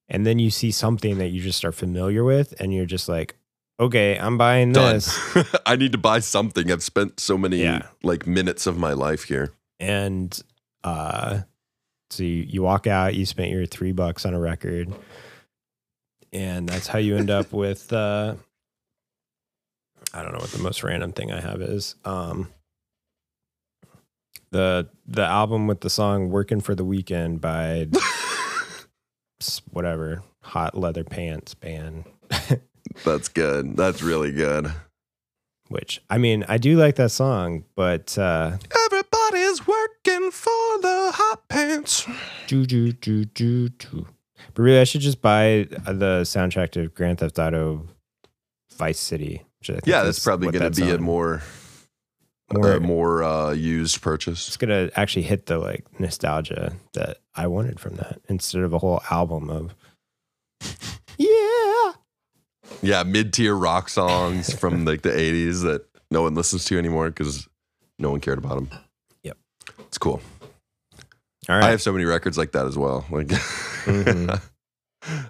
[0.09, 3.35] and then you see something that you just are familiar with and you're just like
[3.79, 4.95] okay i'm buying Done.
[4.95, 5.17] this
[5.65, 6.71] I need to buy something.
[6.71, 7.87] I've spent so many Yeah.
[8.03, 9.51] like minutes of my life here.
[9.79, 10.37] and
[10.83, 11.41] uh
[12.11, 14.93] so you, you walk out you spent your three bucks on a record
[16.33, 18.35] and that's how you end up with uh
[20.13, 22.49] i don't know what the most random thing i have is um
[24.51, 27.87] the the album with the song working for the weekend by
[29.71, 32.05] whatever hot leather pants band
[33.03, 33.75] That's good.
[33.75, 34.71] That's really good.
[35.67, 41.47] which I mean, I do like that song, but uh, Everybody's working for the hot
[41.49, 42.07] pants.
[42.47, 44.07] do do do do do.
[44.53, 47.87] But really, I should just buy the soundtrack to Grand Theft Auto
[48.77, 49.43] Vice City.
[49.59, 51.41] which I think Yeah, that's probably going to be a more
[52.53, 54.47] More- a more uh, used purchase.
[54.47, 58.77] It's gonna actually hit the like nostalgia that I wanted from that instead of a
[58.77, 59.75] whole album of
[61.17, 61.93] yeah.
[62.81, 67.09] Yeah, mid tier rock songs from like the 80s that no one listens to anymore
[67.09, 67.47] because
[67.99, 68.69] no one cared about them.
[69.23, 69.37] Yep.
[69.87, 70.21] It's cool.
[71.49, 71.63] All right.
[71.63, 73.05] I have so many records like that as well.
[73.09, 74.39] Like, Mhm.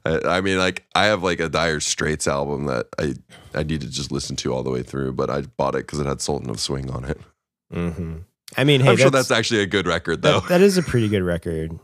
[0.05, 3.15] I, I mean, like I have like a Dire Straits album that I
[3.53, 5.99] I need to just listen to all the way through, but I bought it because
[5.99, 7.19] it had Sultan of Swing on it.
[7.71, 8.17] hmm
[8.57, 10.39] I mean, hey, I'm sure that's, that's actually a good record though.
[10.41, 11.77] that, that is a pretty good record.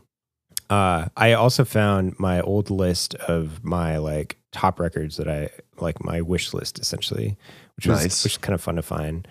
[0.70, 6.02] Uh, I also found my old list of my like top records that I like
[6.02, 7.36] my wish list essentially,
[7.76, 8.24] which was Nice.
[8.24, 9.26] which is kind of fun to find.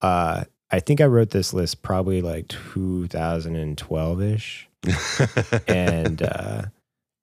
[0.00, 4.68] Uh, I think I wrote this list probably like 2012 ish,
[5.68, 6.62] and uh,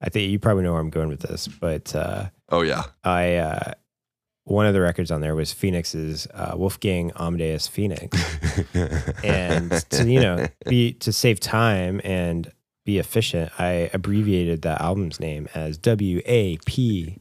[0.03, 3.35] I think you probably know where I'm going with this, but uh, oh yeah, I
[3.35, 3.73] uh,
[4.45, 8.17] one of the records on there was Phoenix's uh, Wolfgang Amadeus Phoenix.
[9.23, 12.51] and to you know be to save time and
[12.85, 17.17] be efficient i abbreviated that album's name as w-a-p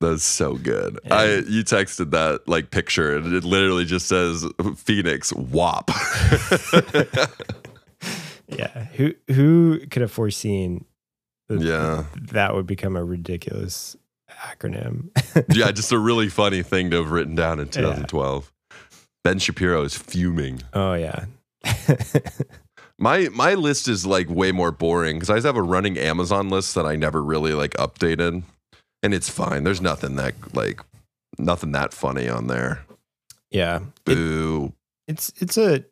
[0.00, 0.98] That's so good.
[1.04, 1.14] Yeah.
[1.14, 5.90] I you texted that like picture and it literally just says Phoenix WAP.
[8.48, 10.86] yeah who who could have foreseen
[11.50, 12.04] yeah.
[12.32, 13.96] that would become a ridiculous
[14.30, 15.08] acronym
[15.54, 18.52] Yeah, just a really funny thing to have written down in 2012.
[19.24, 20.62] Ben Shapiro is fuming.
[20.72, 21.24] oh yeah
[23.00, 26.50] My my list is like way more boring because I just have a running Amazon
[26.50, 28.42] list that I never really like updated,
[29.02, 29.64] and it's fine.
[29.64, 30.82] There's nothing that like
[31.38, 32.84] nothing that funny on there.
[33.50, 34.74] yeah it, Boo.
[35.08, 35.82] it's it's a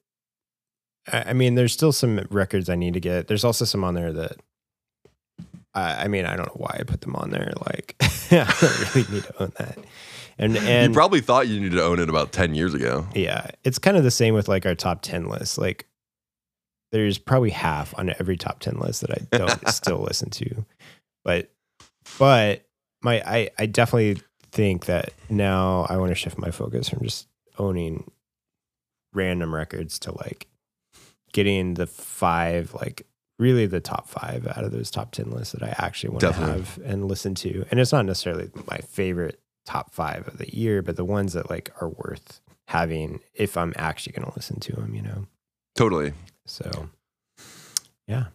[1.10, 3.28] I mean, there's still some records I need to get.
[3.28, 4.36] There's also some on there that
[5.74, 7.52] I, I mean, I don't know why I put them on there.
[7.66, 7.96] Like,
[8.30, 9.78] I don't really need to own that.
[10.38, 13.06] And and you probably thought you needed to own it about ten years ago.
[13.14, 15.58] yeah, it's kind of the same with like our top ten list.
[15.58, 15.86] Like,
[16.92, 20.64] there's probably half on every top ten list that I don't still listen to,
[21.24, 21.50] but
[22.18, 22.64] but
[23.02, 27.26] my I I definitely think that now I want to shift my focus from just
[27.58, 28.10] owning
[29.12, 30.46] random records to like
[31.32, 33.06] getting the five like
[33.38, 36.54] really the top five out of those top 10 lists that I actually want Definitely.
[36.54, 37.64] to have and listen to.
[37.70, 41.48] And it's not necessarily my favorite top five of the year, but the ones that
[41.50, 45.26] like are worth having if I'm actually going to listen to them, you know?
[45.76, 46.12] Totally.
[46.46, 46.88] So
[48.06, 48.26] yeah.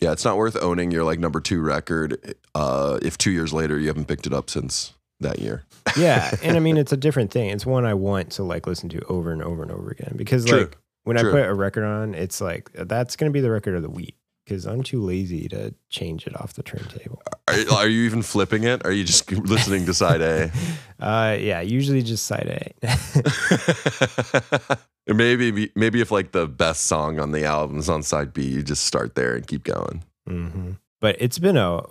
[0.00, 3.78] Yeah, it's not worth owning your like number two record uh, if two years later
[3.78, 5.62] you haven't picked it up since that year.
[5.96, 6.34] Yeah.
[6.42, 7.50] and I mean, it's a different thing.
[7.50, 10.44] It's one I want to like listen to over and over and over again because
[10.44, 10.60] True.
[10.62, 11.30] like when True.
[11.30, 13.90] I put a record on, it's like that's going to be the record of the
[13.90, 17.22] week because I'm too lazy to change it off the turntable.
[17.48, 18.84] Are, are you even flipping it?
[18.84, 20.50] Are you just listening to side A?
[21.02, 24.76] Uh, yeah, usually just side A.
[25.08, 28.44] Or maybe maybe if like the best song on the album is on side B,
[28.44, 30.04] you just start there and keep going.
[30.26, 31.82] hmm But it's been a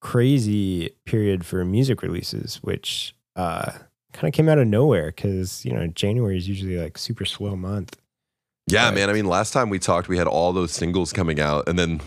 [0.00, 3.72] crazy period for music releases, which uh,
[4.12, 7.54] kind of came out of nowhere because you know January is usually like super slow
[7.54, 7.98] month.
[8.66, 8.94] Yeah, Right.
[8.94, 9.10] man.
[9.10, 12.00] I mean, last time we talked, we had all those singles coming out, and then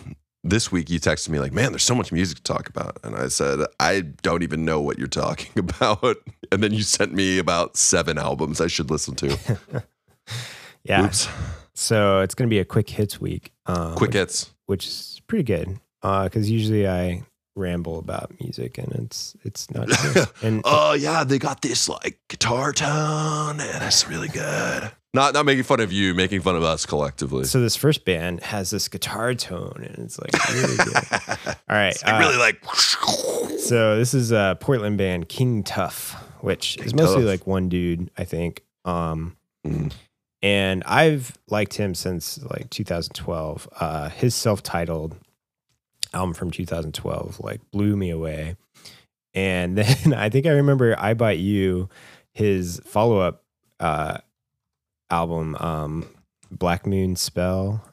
[0.44, 3.16] this week you texted me like, "Man, there's so much music to talk about," and
[3.16, 6.18] I said, "I don't even know what you're talking about."
[6.52, 9.84] And then you sent me about seven albums I should listen to.
[10.84, 11.28] Yeah, Oops,
[11.74, 13.52] so it's gonna be a quick hits week.
[13.66, 14.54] Um, quick which, hits.
[14.68, 17.24] which is pretty good because usually I
[17.58, 19.90] ramble about music and it's it's not
[20.44, 24.92] and Oh yeah, they got this like guitar tone, and it's really good.
[25.14, 27.46] Not not making fun of you, making fun of us collectively.
[27.46, 30.96] so this first band has this guitar tone and it's like really good.
[31.48, 32.64] All right, I uh, really like.
[33.60, 37.26] So this is a Portland band, King Tuff, which is mostly Tuff.
[37.26, 38.64] like one dude, I think.
[38.86, 39.92] Um, Mm.
[40.42, 43.68] and I've liked him since like 2012.
[43.80, 45.16] Uh, his self-titled
[46.14, 48.56] album from 2012 like blew me away.
[49.34, 51.90] And then I think I remember I Bought You,
[52.34, 53.44] his follow-up
[53.80, 54.18] uh,
[55.10, 56.10] album, um,
[56.52, 57.84] Black Moon Spell.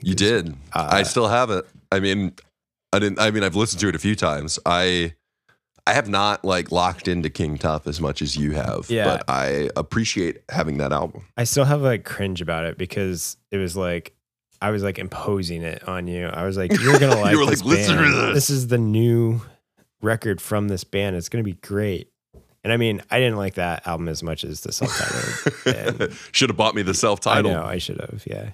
[0.00, 0.54] You did.
[0.72, 1.66] Uh, I still have it.
[1.90, 2.34] I mean,
[2.92, 3.20] I didn't.
[3.20, 4.58] I mean, I've listened to it a few times.
[4.66, 5.14] I,
[5.86, 8.90] I have not like locked into King Tuff as much as you have.
[8.90, 9.04] Yeah.
[9.04, 11.24] But I appreciate having that album.
[11.36, 14.14] I still have like cringe about it because it was like
[14.62, 16.26] I was like imposing it on you.
[16.26, 18.14] I was like, "You're gonna like You were this like, "Listen to band.
[18.28, 19.40] this." This is the new
[20.00, 21.16] record from this band.
[21.16, 22.08] It's gonna be great."
[22.64, 26.12] And I mean, I didn't like that album as much as the self-titled.
[26.32, 27.52] Should have bought me the self-titled.
[27.52, 28.22] know I should have.
[28.24, 28.50] Yeah,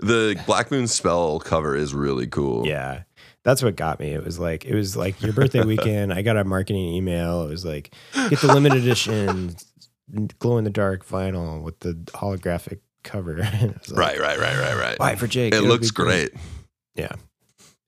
[0.00, 2.66] The Black Moon Spell cover is really cool.
[2.66, 3.02] yeah.
[3.44, 4.12] That's what got me.
[4.12, 6.12] It was like it was like your birthday weekend.
[6.12, 7.42] I got a marketing email.
[7.42, 7.92] It was like
[8.28, 9.56] get the limited edition
[10.38, 13.38] glow in the dark vinyl with the holographic cover.
[13.52, 14.98] And like, Right, right, right, right, right.
[14.98, 15.52] Buy it for Jake.
[15.52, 16.32] It It'll looks be great.
[16.94, 17.12] Yeah.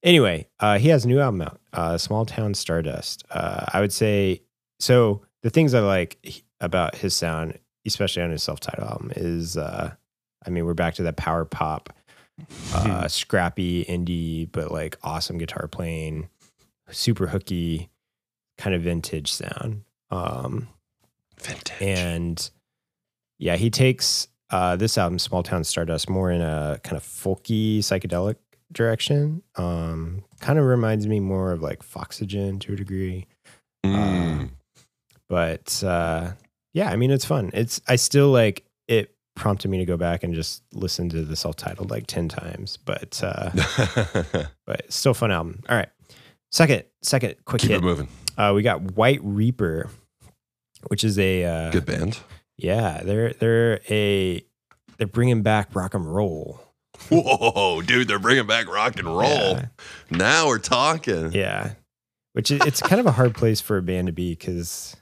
[0.02, 3.24] Anyway, uh, he has a new album out, uh, Small Town Stardust.
[3.30, 4.42] Uh, I would say
[4.78, 5.22] so.
[5.42, 9.94] The things I like about his sound, especially on his self-titled album, is uh,
[10.46, 11.90] I mean, we're back to that power pop,
[12.74, 16.28] uh, scrappy indie, but like awesome guitar playing,
[16.90, 17.88] super hooky,
[18.58, 19.84] kind of vintage sound.
[20.10, 20.68] Um,
[21.42, 21.82] Vintage.
[21.82, 22.50] and
[23.38, 27.78] yeah, he takes uh, this album, Small Town Stardust, more in a kind of folky
[27.78, 28.36] psychedelic
[28.72, 29.42] direction.
[29.56, 33.26] Um, kind of reminds me more of like Foxygen to a degree,
[33.84, 34.50] Mm.
[35.28, 36.32] but uh,
[36.72, 37.50] yeah, I mean it's fun.
[37.54, 41.36] It's I still like it prompted me to go back and just listen to the
[41.36, 43.50] self-titled like ten times, but uh,
[44.66, 45.62] but still fun album.
[45.68, 45.88] All right,
[46.52, 47.78] second second quick Keep hit.
[47.78, 48.08] it moving.
[48.36, 49.90] Uh, we got White Reaper,
[50.88, 52.18] which is a uh, Good band.
[52.56, 54.44] Yeah, they're they're a
[54.98, 56.60] they're bringing back rock and roll.
[57.10, 59.26] Whoa, dude, they're bringing back rock and roll.
[59.26, 59.66] Yeah,
[60.10, 61.32] Now we're talking.
[61.32, 61.72] yeah.
[62.34, 64.96] which is, it's kind of a hard place for a band to be because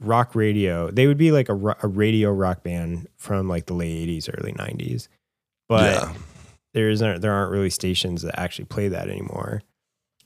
[0.00, 4.08] rock radio they would be like a, a radio rock band from like the late
[4.08, 5.08] 80s early 90s
[5.68, 6.14] but yeah.
[6.72, 9.60] there isn't there aren't really stations that actually play that anymore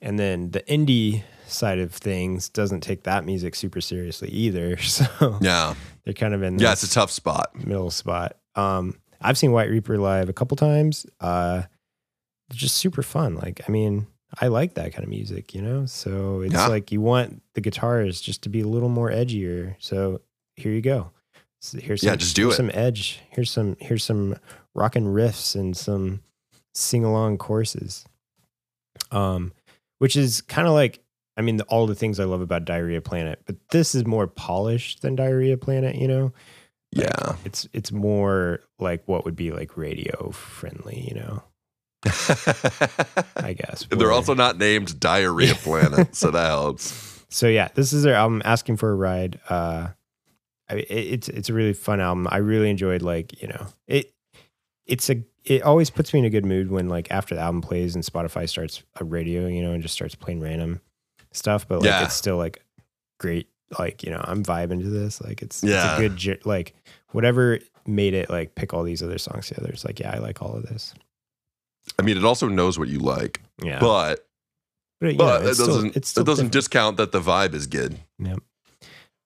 [0.01, 5.39] and then the indie side of things doesn't take that music super seriously either so
[5.41, 5.75] Yeah.
[6.05, 7.55] they're kind of in Yeah, it's a tough spot.
[7.67, 8.37] middle spot.
[8.55, 11.07] Um, I've seen White Reaper live a couple times.
[11.21, 11.63] Uh,
[12.53, 13.35] just super fun.
[13.37, 14.07] Like, I mean,
[14.41, 15.87] I like that kind of music, you know.
[15.87, 16.67] So it's Yeah.
[16.69, 19.75] like you want the guitars just to be a little more edgier.
[19.79, 20.21] So
[20.57, 21.11] here you go.
[21.79, 22.57] Here's Yeah, some, just do here's it.
[22.57, 23.21] Some edge.
[23.31, 24.37] Here's some here's some
[24.75, 26.23] rockin' riffs and some
[26.75, 28.05] sing along courses.
[29.11, 29.53] Um,
[29.99, 31.03] which is kind of like
[31.41, 34.27] I mean, the, all the things I love about Diarrhea Planet, but this is more
[34.27, 36.33] polished than Diarrhea Planet, you know
[36.95, 37.37] Like, Yeah.
[37.47, 41.43] it's it's more like what would be like radio friendly, you know.
[43.37, 43.87] I guess.
[43.91, 47.25] They're also not named Diarrhea Planet, so that helps.
[47.31, 47.69] so yeah.
[47.75, 49.89] This is their album, "Asking for a Ride." Uh,
[50.69, 52.27] I, it, it's it's a really fun album.
[52.31, 54.13] I really enjoyed like you know it.
[54.87, 57.61] It's a it always puts me in a good mood when like after the album
[57.63, 60.81] plays and Spotify starts a radio, you know, and just starts playing random
[61.33, 61.67] stuff.
[61.69, 62.05] But like Yeah.
[62.05, 62.63] it's still like
[63.19, 63.49] great.
[63.79, 65.21] Like you know, I'm vibing to this.
[65.21, 65.93] Like it's Yeah.
[65.99, 66.75] it's a good like
[67.13, 69.71] whatever made it like pick all these other songs together.
[69.71, 70.95] It's like yeah, I like all of this.
[71.99, 74.27] I mean, it also knows what you like, Yeah, but
[75.01, 76.53] but, but know, it doesn't it's still it doesn't different.
[76.53, 77.99] discount that the vibe is good.
[78.19, 78.37] Yeah.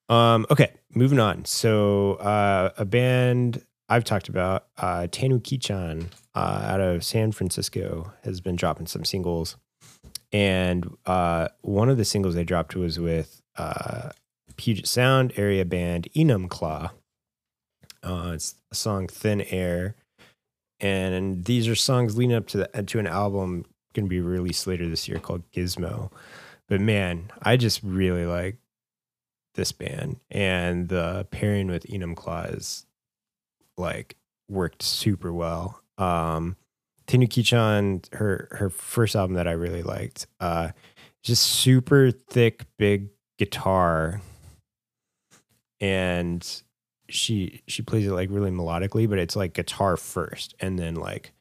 [0.09, 1.45] Um, okay, moving on.
[1.47, 8.41] So uh, a band I've talked about, uh, Tanukichan, uh, out of San Francisco, has
[8.41, 9.57] been dropping some singles,
[10.35, 14.11] and uh, one of the singles they dropped was with uh,
[14.57, 16.91] Puget Sound area band Enumclaw.
[18.03, 19.95] Uh, it's a song "Thin Air,"
[20.81, 24.67] and these are songs leading up to the, to an album going to be released
[24.67, 26.11] later this year called Gizmo.
[26.69, 28.57] But man, I just really like
[29.55, 32.87] this band and the pairing with Enumclaw is
[33.77, 34.17] like
[34.49, 35.81] worked super well.
[35.97, 36.57] Um
[37.07, 40.71] Tanukichan, her her first album that I really liked, uh
[41.23, 44.21] just super thick, big guitar.
[45.81, 46.63] And
[47.09, 51.33] she she plays it like really melodically, but it's like guitar first and then like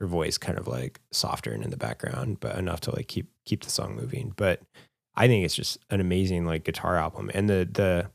[0.00, 3.28] her voice kind of like softer and in the background, but enough to like keep
[3.44, 4.32] keep the song moving.
[4.36, 4.62] But
[5.14, 8.10] I think it's just an amazing like guitar album, and the the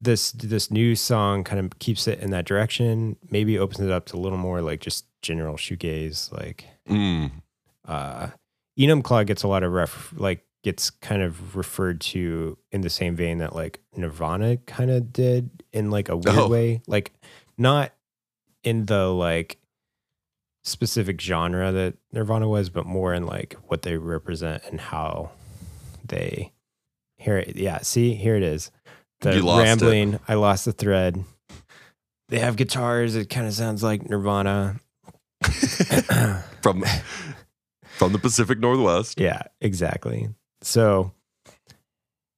[0.00, 3.16] this this new song kind of keeps it in that direction.
[3.30, 6.30] Maybe opens it up to a little more like just general shoegaze.
[6.32, 7.32] Like Mm.
[7.88, 8.28] uh,
[8.78, 13.16] Enumclaw gets a lot of ref like gets kind of referred to in the same
[13.16, 16.48] vein that like Nirvana kind of did in like a weird Oh.
[16.48, 17.12] way, like
[17.58, 17.92] not
[18.62, 19.58] in the like
[20.62, 25.30] specific genre that Nirvana was, but more in like what they represent and how
[26.06, 26.52] they
[27.18, 28.70] here it yeah see here it is
[29.20, 29.68] the lost it.
[29.68, 31.24] rambling i lost the thread
[32.28, 34.78] they have guitars it kind of sounds like nirvana
[36.62, 36.84] From
[37.96, 39.20] from the Pacific Northwest.
[39.20, 40.28] yeah exactly
[40.62, 41.12] so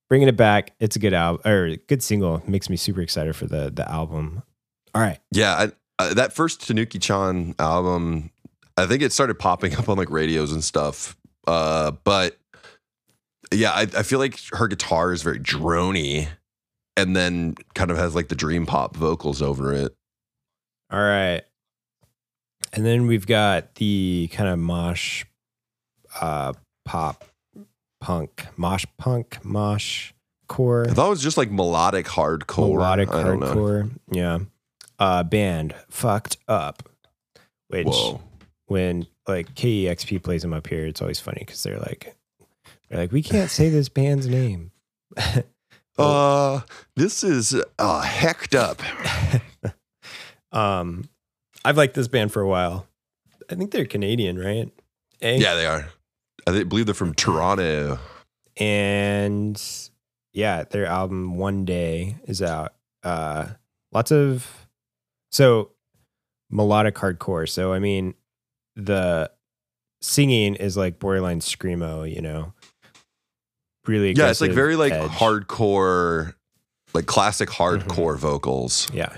[0.08, 3.46] bringing it back it's a good album or good single makes me super excited for
[3.46, 4.42] the the album
[4.94, 8.30] all right Yeah, I, uh, that first Tanukichan album,
[8.76, 11.16] I think it started popping up on like radios and stuff.
[11.46, 12.36] Uh, but
[13.52, 16.28] yeah, I, I feel like her guitar is very drony,
[16.96, 19.94] and then kind of has like the dream pop vocals over it.
[20.90, 21.42] All right.
[22.76, 25.24] And then we've got the kind of mosh
[26.20, 26.52] uh
[26.84, 27.24] pop
[28.00, 30.12] punk, mosh punk, mosh
[30.46, 32.74] core, I thought it was just like melodic hardcore.
[32.74, 33.90] melodic I hardcore.
[34.12, 34.40] Yeah.
[34.98, 36.88] Uh band fucked up.
[37.68, 38.20] Which Whoa.
[38.66, 42.14] when like KEXP plays them up here, it's always funny because they're like
[42.88, 44.70] they're like, we can't say this band's name.
[45.98, 46.60] Uh,
[46.94, 48.82] this is uh hecked up.
[50.52, 51.08] um
[51.66, 52.86] I've liked this band for a while.
[53.50, 54.70] I think they're Canadian, right?
[55.20, 55.36] Eh?
[55.40, 55.88] Yeah, they are.
[56.46, 57.98] I believe they're from Toronto.
[58.56, 59.60] and
[60.32, 62.74] yeah, their album One Day is out.
[63.02, 63.48] Uh
[63.92, 64.68] lots of
[65.30, 65.70] so
[66.50, 67.48] melodic hardcore.
[67.48, 68.14] So I mean
[68.76, 69.30] the
[70.02, 72.52] singing is like borderline screamo, you know.
[73.86, 75.10] Really Yeah, it's like very like edge.
[75.10, 76.34] hardcore,
[76.94, 77.88] like classic Mm-hmm.
[77.90, 78.88] hardcore vocals.
[78.92, 79.16] Yeah.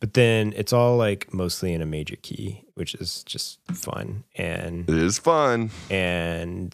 [0.00, 4.88] But then it's all like mostly in a major key, which is just fun and
[4.88, 5.70] It is fun.
[5.90, 6.72] and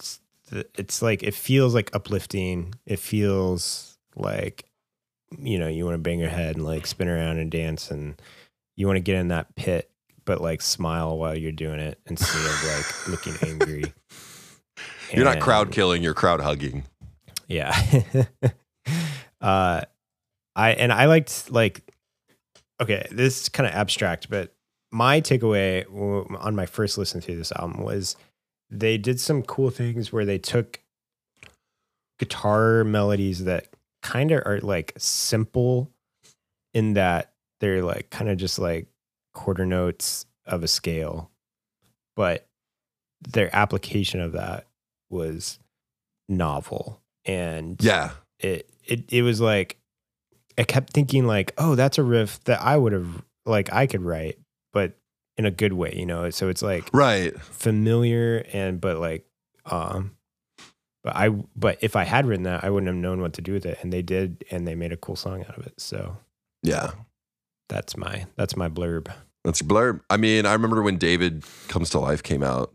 [0.75, 2.75] it's like it feels like uplifting.
[2.87, 4.67] It feels like
[5.39, 8.21] you know you want to bang your head and like spin around and dance, and
[8.77, 9.91] you want to get in that pit,
[10.27, 13.93] but like smile while you're doing it instead of like looking angry.
[15.13, 16.85] You're not crowd killing, you're crowd hugging.
[17.49, 17.75] Yeah.
[19.41, 19.81] uh,
[20.57, 21.91] I and I liked like
[22.85, 24.53] okay, this is kind of abstract, but
[24.93, 25.85] my takeaway
[26.41, 28.15] on my first listen to this album was
[28.71, 30.81] they did some cool things where they took
[32.19, 33.69] guitar melodies that
[34.03, 35.91] kind of are like simple
[36.73, 38.87] in that they're like kind of just like
[39.33, 41.31] quarter notes of a scale,
[42.15, 42.47] but
[43.29, 44.67] their application of that
[45.11, 45.59] was
[46.29, 48.11] novel and Yeah.
[48.39, 49.79] it it it was like
[50.59, 54.03] I kept thinking like, oh, that's a riff that I would have like I could
[54.03, 54.39] write,
[54.73, 54.93] but
[55.37, 56.31] in a good way, you know.
[56.31, 57.39] So it's like Right.
[57.41, 59.27] familiar and but like
[59.67, 60.17] um
[61.03, 63.53] but I but if I had written that, I wouldn't have known what to do
[63.53, 63.79] with it.
[63.83, 65.81] And they did and they made a cool song out of it.
[65.81, 66.17] So
[66.63, 66.93] Yeah.
[67.69, 69.13] that's my that's my blurb.
[69.45, 70.01] That's your blurb.
[70.09, 72.73] I mean, I remember when David Comes to Life came out.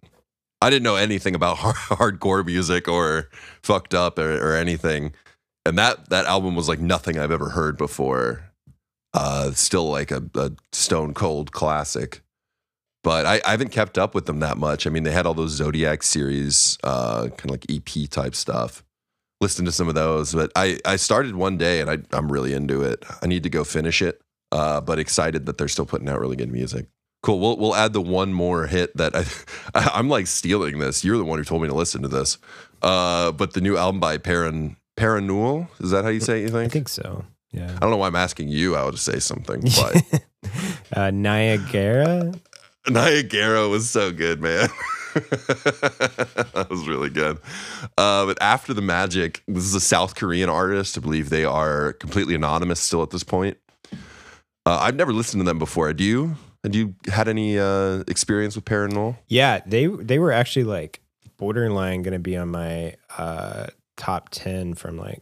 [0.62, 1.76] I didn't know anything about hard,
[2.20, 3.30] hardcore music or
[3.64, 5.14] fucked up or, or anything.
[5.66, 8.43] And that that album was like nothing I've ever heard before.
[9.14, 12.22] Uh still like a, a stone cold classic.
[13.03, 14.86] But I, I haven't kept up with them that much.
[14.86, 18.84] I mean, they had all those Zodiac series, uh, kind of like EP type stuff.
[19.39, 22.53] Listened to some of those, but I, I started one day and I, I'm really
[22.53, 23.05] into it.
[23.22, 26.36] I need to go finish it uh, but excited that they're still putting out really
[26.36, 26.88] good music.
[27.22, 27.39] Cool.
[27.39, 29.26] We'll we'll add the one more hit that I,
[29.93, 31.03] I'm like stealing this.
[31.03, 32.38] You're the one who told me to listen to this.
[32.82, 36.43] Uh, but the new album by Paran Parannoul is that how you say it?
[36.43, 36.66] You think?
[36.66, 36.89] I think?
[36.89, 37.26] so.
[37.52, 37.72] Yeah.
[37.76, 40.24] I don't know why I'm asking you how to say something, but
[40.93, 42.34] uh Niagara.
[42.89, 44.70] Niagara was so good, man.
[45.14, 47.38] that was really good.
[47.97, 50.97] Uh, but after the magic, this is a South Korean artist.
[50.97, 53.58] I believe they are completely anonymous still at this point.
[54.66, 55.91] Uh, I've never listened to them before.
[55.93, 56.36] Do you?
[56.64, 59.18] Had you had any uh, experience with Parannoul?
[59.28, 61.02] Yeah, they they were actually like
[61.38, 63.68] borderline going to be on my uh
[64.00, 65.22] top 10 from like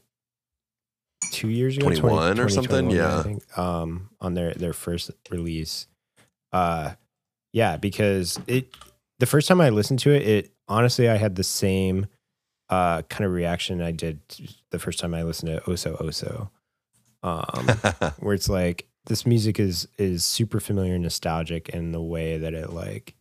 [1.32, 2.90] 2 years ago 21 or something?
[2.90, 3.20] Yeah.
[3.20, 5.88] I think um on their their first release.
[6.54, 6.94] Uh
[7.52, 8.74] yeah, because it
[9.20, 12.06] the first time I listened to it, it honestly I had the same
[12.70, 14.22] uh kind of reaction I did
[14.72, 16.50] the first time I listened to Oso Oso.
[17.24, 22.38] Um where it's like this music is is super familiar and nostalgic in the way
[22.38, 23.16] that it like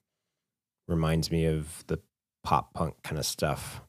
[0.87, 1.99] reminds me of the
[2.45, 3.81] pop punk kind of stuff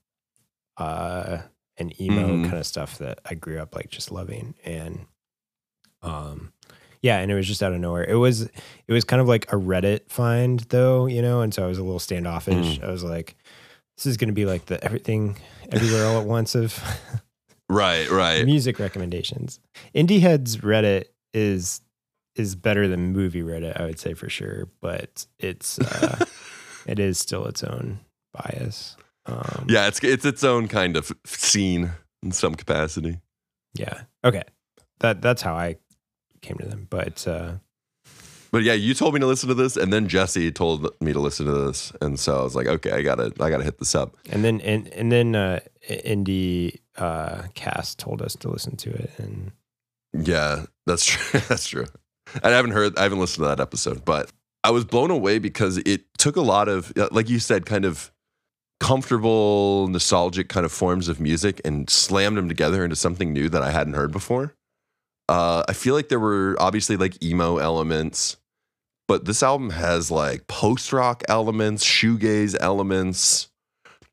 [0.78, 1.40] uh
[1.78, 2.44] and emo Mhm.
[2.46, 5.06] kind of stuff that I grew up like just loving and
[6.02, 6.54] um
[7.02, 8.52] yeah and it was just out of nowhere it was it
[8.94, 11.84] was kind of like a reddit find though you know and so I was a
[11.84, 13.36] little standoffish I was like
[13.98, 15.38] this is going to be like the everything
[15.72, 16.82] everywhere all at once of
[17.70, 18.46] right, right.
[18.46, 19.60] music recommendations.
[19.96, 21.82] Indie Heads Reddit is
[22.36, 26.24] is better than movie Reddit, I would say for sure, but it's uh,
[26.86, 28.00] it is still its own
[28.34, 28.96] bias.
[29.28, 31.92] Um, Yeah, it's it's its own kind of scene
[32.24, 33.20] in some capacity.
[33.74, 34.02] yeah.
[34.24, 34.44] Okay,
[35.00, 35.76] that that's how I
[36.42, 36.88] came to them.
[36.90, 37.54] But uh,
[38.52, 41.20] But yeah, you told me to listen to this, and then Jesse told me to
[41.20, 43.94] listen to this, and so I was like, okay, I gotta I gotta hit this
[43.96, 44.16] up.
[44.30, 45.60] and then and and then uh,
[45.90, 49.52] Indie uh, Cast told us to listen to it, and
[50.14, 51.40] Yeah, that's true.
[51.50, 51.86] that's true.
[52.44, 54.32] I haven't heard, I haven't listened to that episode, but
[54.64, 58.12] I was blown away because it took a lot of, like you said, kind of
[58.80, 63.64] comfortable, nostalgic kind of forms of music and slammed them together into something new that
[63.64, 64.54] I hadn't heard before.
[65.30, 68.38] Uh, I feel like there were obviously like emo elements,
[69.08, 73.50] but this album has like post rock elements, shoegaze elements,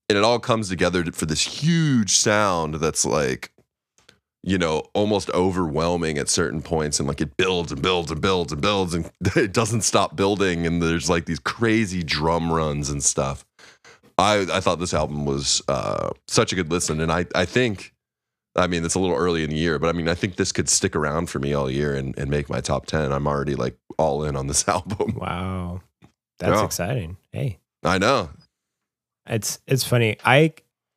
[0.08, 3.52] and it all comes together for this huge sound that's like,
[4.42, 8.52] you know, almost overwhelming at certain points, and like it builds and builds and builds
[8.52, 13.02] and builds, and it doesn't stop building, and there's like these crazy drum runs and
[13.02, 13.44] stuff.
[14.18, 17.92] I I thought this album was uh, such a good listen, and I I think.
[18.56, 20.52] I mean, it's a little early in the year, but I mean, I think this
[20.52, 23.10] could stick around for me all year and, and make my top 10.
[23.10, 25.16] I'm already like all in on this album.
[25.16, 25.80] Wow.
[26.38, 26.64] That's Yeah.
[26.64, 27.16] exciting.
[27.32, 27.58] Hey.
[27.82, 28.30] I know.
[29.26, 30.18] It's it's funny.
[30.24, 30.52] I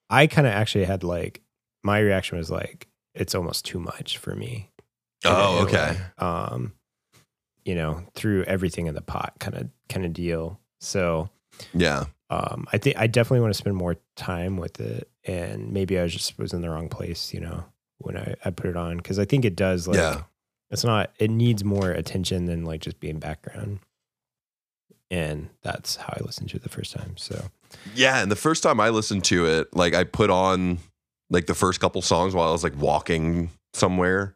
[0.07, 1.41] I kind of actually had like
[1.83, 4.69] my reaction was like it's almost too much for me.
[5.25, 5.93] Oh, okay.
[5.93, 5.99] way.
[6.19, 6.73] Um
[7.65, 10.59] you know, through everything in the pot kind of kind of deal.
[10.79, 11.31] So,
[11.73, 12.05] Yeah.
[12.29, 16.03] um I think I definitely want to spend more time with it and maybe I
[16.03, 17.65] was just was in the wrong place, you know,
[17.99, 20.23] when I I put it on cuz I think it does like yeah.
[20.71, 23.79] it's not it needs more attention than like just being background.
[25.09, 27.15] And that's how I listened to it the first time.
[27.15, 27.49] So,
[27.95, 28.21] Yeah.
[28.21, 30.79] And the first time I listened to it, like I put on
[31.29, 34.35] like the first couple songs while I was like walking somewhere,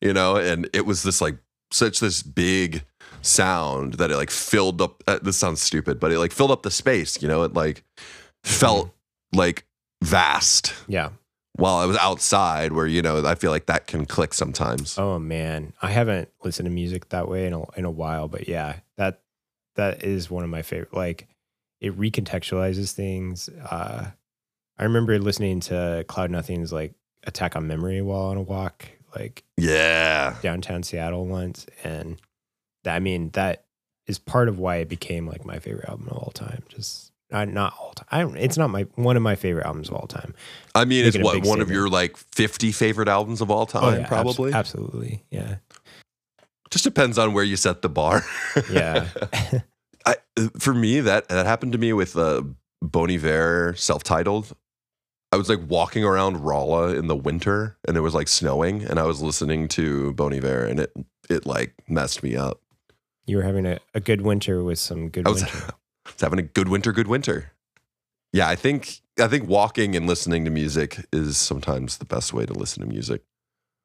[0.00, 1.38] you know, and it was this like
[1.72, 2.84] such this big
[3.22, 5.02] sound that it like filled up.
[5.06, 7.82] Uh, this sounds stupid, but it like filled up the space, you know, it like
[8.44, 8.94] felt
[9.32, 9.64] like
[10.02, 11.10] vast yeah.
[11.56, 14.98] while I was outside where, you know, I feel like that can click sometimes.
[14.98, 18.48] Oh man, I haven't listened to music that way in a, in a while, but
[18.48, 19.20] yeah, that
[19.76, 20.94] that is one of my favorite.
[20.94, 21.28] Like
[21.80, 23.48] it recontextualizes things.
[23.48, 24.10] Uh,
[24.78, 26.94] I remember listening to Cloud Nothings' like
[27.24, 30.36] Attack on Memory while on a walk, like Yeah.
[30.42, 32.20] downtown Seattle once, and
[32.86, 33.64] I mean that
[34.06, 36.62] is part of why it became like my favorite album of all time.
[36.68, 38.06] Just uh, not all time.
[38.10, 40.34] I don't, it's not my one of my favorite albums of all time.
[40.74, 43.84] I mean, it's Making what one of your like 50 favorite albums of all time,
[43.84, 44.52] Oh, yeah, probably.
[44.52, 45.56] absolutely, yeah,
[46.70, 48.24] Just depends on where you set the bar.
[48.70, 49.08] yeah.
[50.06, 50.16] I,
[50.58, 52.42] for me, that that happened to me with uh,
[52.82, 54.56] Bon Iver self-titled.
[55.32, 58.98] I was like walking around Rolla in the winter, and it was like snowing, and
[58.98, 60.92] I was listening to Bon Iver, and it
[61.28, 62.59] it like messed me up.
[63.30, 65.58] You were having a, a good winter with some good I was, winter.
[66.06, 67.52] I was having a good winter, good winter.
[68.32, 72.44] Yeah, I think I think walking and listening to music is sometimes the best way
[72.44, 73.22] to listen to music.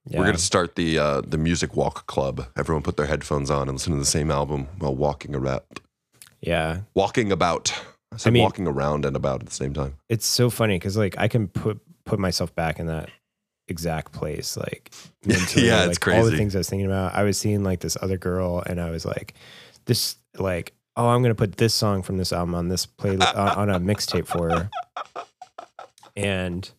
[0.08, 0.18] Yeah.
[0.18, 2.48] We're gonna start the uh, the music walk club.
[2.58, 5.62] Everyone put their headphones on and listen to the same album while walking around.
[6.42, 6.82] yeah.
[6.96, 7.72] Walking about.
[8.12, 9.98] I said mean- walking around and about at the same time.
[10.10, 13.12] It's so funny because like I can put put myself back in that
[13.68, 14.58] exact place.
[14.58, 14.92] Like
[15.26, 17.14] mentally, Yeah, like, it's All the things I was thinking about.
[17.14, 19.34] I was seeing like this other girl, and I was like,
[19.86, 23.70] this like, oh, I'm gonna put this song from this album on this playlist on,
[23.70, 24.70] on a mixtape for her.
[26.16, 26.70] And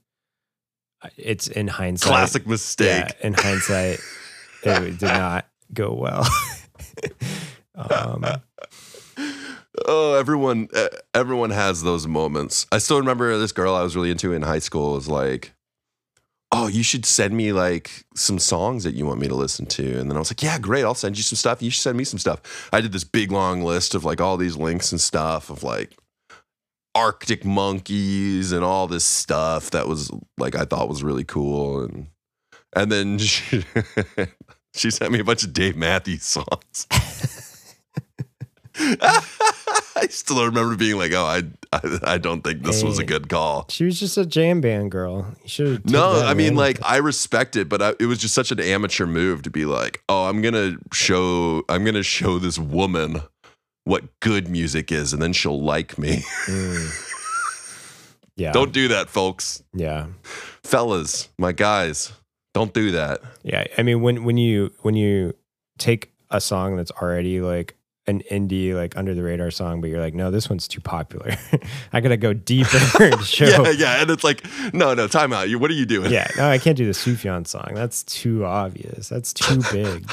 [1.17, 2.09] it's in hindsight.
[2.09, 3.05] Classic mistake.
[3.21, 4.01] Yeah, in hindsight,
[4.63, 6.27] it did not go well.
[7.75, 8.25] um,
[9.85, 12.67] Oh, everyone, uh, everyone has those moments.
[12.73, 15.53] I still remember this girl I was really into in high school was like,
[16.53, 19.99] "Oh, you should send me like some songs that you want me to listen to."
[19.99, 20.85] And then I was like, "Yeah, great.
[20.85, 21.63] I'll send you some stuff.
[21.63, 24.37] You should send me some stuff." I did this big long list of like all
[24.37, 25.97] these links and stuff of like
[26.95, 32.09] Arctic monkeys and all this stuff that was like I thought was really cool and
[32.75, 33.65] and then she,
[34.75, 36.87] she sent me a bunch of Dave Matthews songs.
[40.03, 41.43] I still remember being like, "Oh, I,
[41.73, 44.91] I, I don't think this was a good call." she was just a jam band
[44.91, 45.27] girl.
[45.43, 45.91] You should.
[45.91, 49.07] No, I mean, like, I respect it, but I, it was just such an amateur
[49.07, 53.23] move to be like, "Oh, I'm gonna show, I'm gonna show this woman
[53.85, 58.17] what good music is, and then she'll like me." Mm.
[58.37, 60.09] yeah, don't do that, folks, yeah.
[60.63, 62.13] fellas, my guys.
[62.53, 63.21] Don't do that.
[63.43, 65.35] Yeah, I mean when when you when you
[65.79, 67.76] take a song that's already like
[68.09, 71.37] an indie like under the radar song, but you're like, no, this one's too popular.
[71.93, 73.45] I gotta go deeper and show.
[73.65, 75.49] Yeah, yeah, and it's like, no, no, time out.
[75.49, 76.13] You, what are you doing?
[76.13, 77.73] Yeah, no, I can't do the Sufjan song.
[77.75, 79.09] That's too obvious.
[79.09, 80.09] That's too big.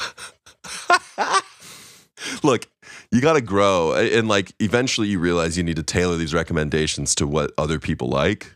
[2.42, 2.68] Look,
[3.12, 7.16] you got to grow, and like eventually you realize you need to tailor these recommendations
[7.16, 8.56] to what other people like,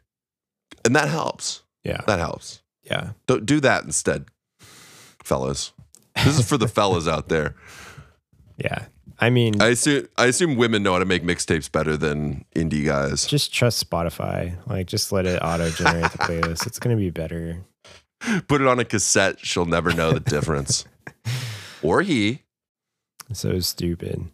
[0.85, 1.63] and that helps.
[1.83, 2.61] Yeah, That helps.
[2.83, 4.25] yeah, Don't do that instead,
[5.23, 5.71] fellas.
[6.15, 7.55] This is for the fellas out there.
[8.57, 8.85] yeah.
[9.20, 12.86] I mean, I assume I assume women know how to make mixtapes better than indie
[12.86, 13.26] guys.
[13.26, 14.55] just trust Spotify.
[14.68, 16.68] Like, just let it auto generate the playlist.
[16.68, 17.57] It's gonna be better.
[18.47, 20.86] Put it on a cassette; she'll never know the difference.
[21.82, 22.43] or he.
[23.34, 24.26] So stupid.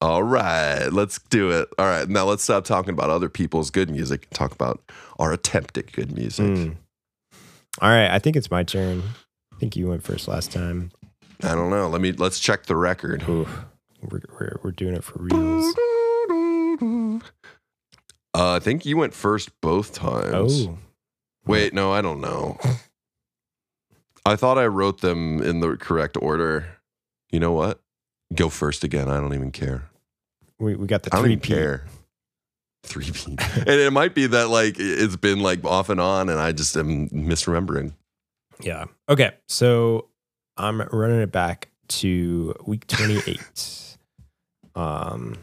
[0.00, 1.68] All right, let's do it.
[1.78, 4.80] All right, now let's stop talking about other people's good music and talk about
[5.18, 6.46] our attempt at good music.
[6.46, 6.76] Mm.
[7.82, 9.02] All right, I think it's my turn.
[9.52, 10.90] I think you went first last time.
[11.42, 11.88] I don't know.
[11.88, 13.28] Let me let's check the record.
[13.28, 13.46] Ooh,
[14.02, 15.74] we're, we're, we're doing it for reals.
[18.32, 20.66] Uh, I think you went first both times.
[20.66, 20.78] Oh,
[21.46, 22.58] Wait, no, I don't know.
[24.26, 26.66] I thought I wrote them in the correct order.
[27.30, 27.80] You know what?
[28.34, 29.08] Go first again.
[29.08, 29.90] I don't even care.
[30.58, 31.86] we, we got the three care.
[32.82, 33.36] Three P.
[33.56, 36.76] and it might be that like it's been like off and on, and I just
[36.76, 37.92] am misremembering.
[38.60, 38.84] Yeah.
[39.08, 39.32] Okay.
[39.48, 40.08] So
[40.56, 43.89] I'm running it back to week 28.
[44.80, 45.36] Um,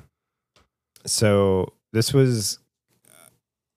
[1.05, 2.59] so this was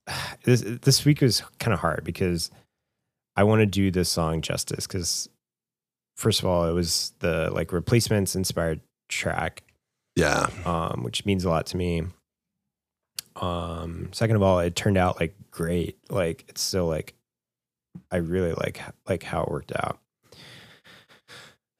[0.44, 2.50] this this week was kind of hard because
[3.36, 5.28] I want to do this song justice because
[6.16, 9.62] first of all it was the like replacements inspired track
[10.16, 10.48] Yeah.
[10.64, 12.02] um, which means a lot to me.
[13.36, 15.98] Um, second of all, it turned out like great.
[16.10, 17.14] Like it's still like
[18.10, 19.98] I really like like how it worked out.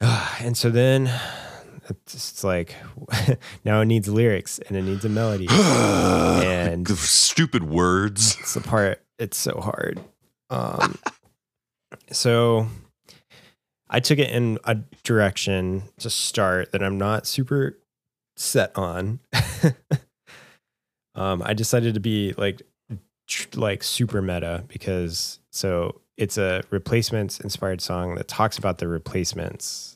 [0.40, 1.10] and so then
[1.88, 2.74] it's just like
[3.64, 5.46] now it needs lyrics and it needs a melody.
[5.50, 8.36] And- The stupid words.
[8.40, 10.00] It's the part it's so hard.
[10.50, 10.96] Um
[12.12, 12.66] so
[13.88, 17.78] I took it in a direction to start that I'm not super
[18.36, 19.20] set on.
[21.14, 22.62] um I decided to be like
[23.26, 28.86] tr- like super meta because so it's a replacements inspired song that talks about the
[28.88, 29.89] replacements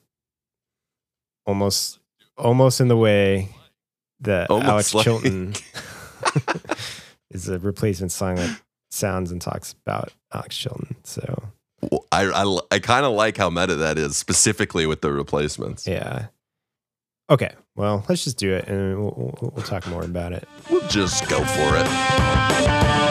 [1.47, 1.99] almost
[2.37, 3.49] almost in the way
[4.21, 5.55] that Almost Alex like- Chilton
[7.31, 10.97] is a replacement song that sounds and talks about Alex Chilton.
[11.05, 11.43] So
[11.91, 15.87] Well, I I, I kind of like how meta that is, specifically with the replacements.
[15.87, 16.27] yeah.
[17.31, 20.47] Okay, well, let's just do it, and we'll, we'll, we'll talk more about it.
[20.71, 23.04] We'll just go for it.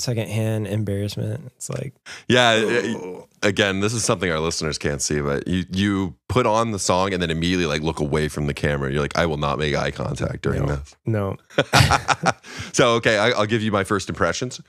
[0.00, 1.42] Secondhand embarrassment.
[1.56, 1.94] It's like,
[2.28, 2.50] Yeah.
[2.96, 6.78] uh, Again, this is something our listeners can't see, but you you put on the
[6.78, 8.92] song and then immediately like look away from the camera.
[8.92, 10.76] You're like, I will not make eye contact during No.
[10.76, 10.94] this.
[11.06, 11.36] no,
[12.72, 14.60] so okay, I, I'll give you my first impressions.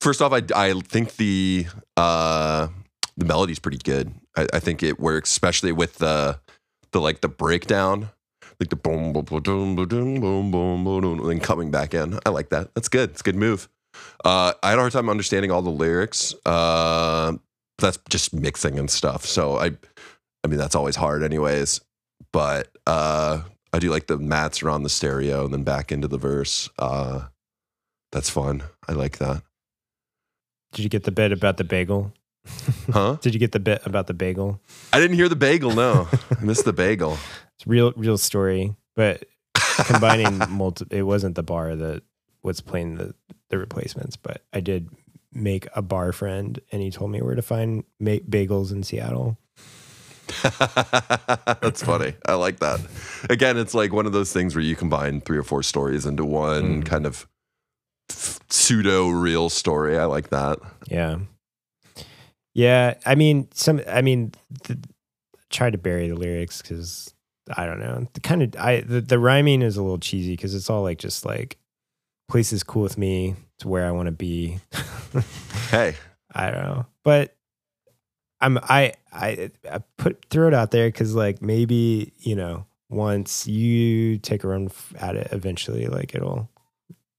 [0.00, 1.66] First off, I I think the
[1.96, 2.68] uh
[3.16, 4.12] the melody's pretty good.
[4.36, 6.38] I, I think it works, especially with the
[6.92, 8.10] the like the breakdown,
[8.60, 11.94] like the boom boom boom boom boom boom boom boom boom, and then coming back
[11.94, 12.18] in.
[12.26, 12.74] I like that.
[12.74, 13.10] That's good.
[13.10, 13.68] It's a good move.
[14.24, 16.34] Uh, I had a hard time understanding all the lyrics.
[16.44, 17.34] Uh,
[17.78, 19.24] that's just mixing and stuff.
[19.24, 19.72] So I,
[20.44, 21.80] I mean that's always hard, anyways.
[22.32, 23.42] But uh,
[23.72, 26.68] I do like the mats are on the stereo and then back into the verse.
[26.78, 27.26] Uh,
[28.12, 28.62] that's fun.
[28.88, 29.42] I like that.
[30.72, 32.12] did you get the bit about the bagel?
[32.90, 33.18] Huh?
[33.20, 34.60] Did you get the bit about the bagel?
[34.94, 35.72] I didn't hear the bagel.
[35.74, 36.08] No,
[36.40, 37.18] I missed the bagel.
[37.56, 39.26] It's real, real story, but
[39.84, 40.86] combining multi.
[40.90, 42.02] It wasn't the bar that
[42.42, 43.14] was playing the
[43.50, 44.88] the replacements, but I did
[45.32, 49.38] make a bar friend, and he told me where to find ma- bagels in Seattle.
[50.42, 52.14] That's funny.
[52.26, 52.80] I like that.
[53.30, 56.24] Again, it's like one of those things where you combine three or four stories into
[56.24, 56.86] one Mm.
[56.86, 57.26] kind of
[58.10, 59.98] pseudo real story.
[59.98, 60.58] I like that.
[60.88, 61.18] Yeah,
[62.54, 62.94] yeah.
[63.06, 63.80] I mean, some.
[63.88, 64.32] I mean,
[64.64, 64.78] the,
[65.50, 67.12] try to bury the lyrics because
[67.56, 68.06] I don't know.
[68.12, 70.98] The kind of I the, the rhyming is a little cheesy because it's all like
[70.98, 71.56] just like
[72.28, 73.34] place is cool with me.
[73.56, 74.58] It's where I want to be.
[75.70, 75.94] Hey,
[76.32, 77.34] I don't know, but
[78.40, 83.46] I'm I I, I put throw it out there because like maybe you know once
[83.46, 86.48] you take a run at it, eventually like it'll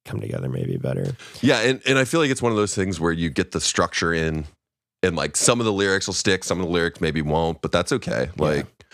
[0.06, 1.16] come together maybe better.
[1.42, 3.62] yeah, and, and I feel like it's one of those things where you get the
[3.62, 4.46] structure in,
[5.04, 7.72] and like some of the lyrics will stick, some of the lyrics maybe won't, but
[7.72, 8.30] that's okay.
[8.36, 8.44] Yeah.
[8.44, 8.86] Like,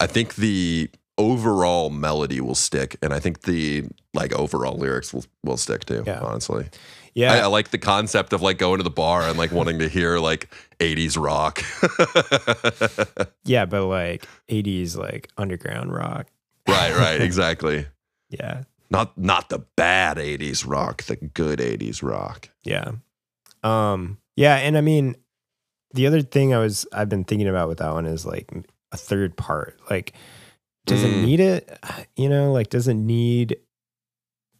[0.00, 3.84] I think the overall melody will stick, and I think the
[4.14, 6.02] like overall lyrics will will stick too.
[6.06, 6.20] Yeah.
[6.20, 6.66] Honestly,
[7.14, 9.78] Yeah, I, I like the concept of like going to the bar and like wanting
[9.80, 11.62] to hear like 80s rock.
[13.44, 16.26] yeah, but like '80s like underground rock.
[16.68, 17.86] right, right, exactly.
[18.30, 22.48] Yeah, Not not the bad 80s rock, the good 80s rock.
[22.64, 22.92] yeah,
[23.62, 25.16] um, yeah, and I mean
[25.92, 28.50] the other thing I was I've been thinking about with that one is like
[28.90, 29.78] a third part.
[29.90, 30.12] Like,
[30.86, 31.24] does it Mm.
[31.24, 31.78] need it?
[32.16, 33.56] You know, like does it need?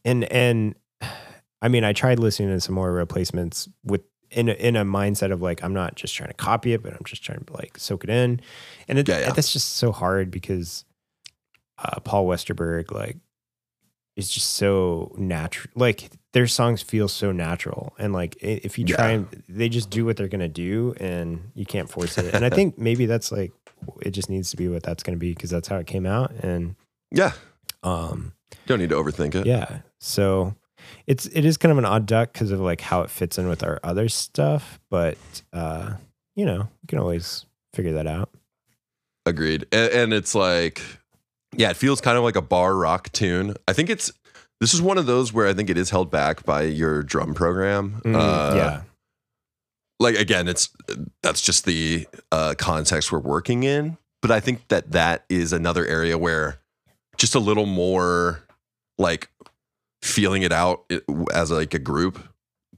[0.04, 0.74] And and
[1.62, 5.32] I mean, I tried listening to some more replacements with in a, in a mindset
[5.32, 7.78] of like I'm not just trying to copy it, but I'm just trying to like
[7.78, 8.40] soak it in,
[8.88, 9.32] and it, Yeah, yeah.
[9.32, 10.84] that's just so hard because
[11.78, 13.16] uh, Paul Westerberg like
[14.16, 15.70] is just so natural.
[15.74, 19.14] Like their songs feel so natural, and like if you try Yeah.
[19.14, 22.34] and they just do what they're gonna do, and you can't force it.
[22.34, 23.52] And I think maybe that's like
[24.02, 26.32] it just needs to be what that's gonna be because that's how it came out,
[26.40, 26.76] and
[27.10, 27.32] Yeah,
[27.82, 28.32] um
[28.66, 29.46] don't need to overthink it.
[29.46, 29.80] yeah.
[30.00, 30.54] So
[31.06, 33.48] it's it is kind of an odd duck because of like how it fits in
[33.48, 35.18] with our other stuff, but
[35.52, 35.94] uh,
[36.36, 38.30] you know, you can always figure that out.
[39.26, 39.66] Agreed.
[39.72, 40.82] And, and it's like,
[41.56, 43.54] yeah, it feels kind of like a bar rock tune.
[43.68, 44.12] I think it's,
[44.60, 47.34] this is one of those where I think it is held back by your drum
[47.34, 48.00] program.
[48.04, 48.82] Mm, Uh, yeah.
[50.00, 50.70] Like, again, it's,
[51.22, 53.96] that's just the uh, context we're working in.
[54.22, 56.58] But I think that that is another area where
[57.16, 58.42] just a little more
[58.98, 59.28] like
[60.02, 60.90] feeling it out
[61.32, 62.18] as like a group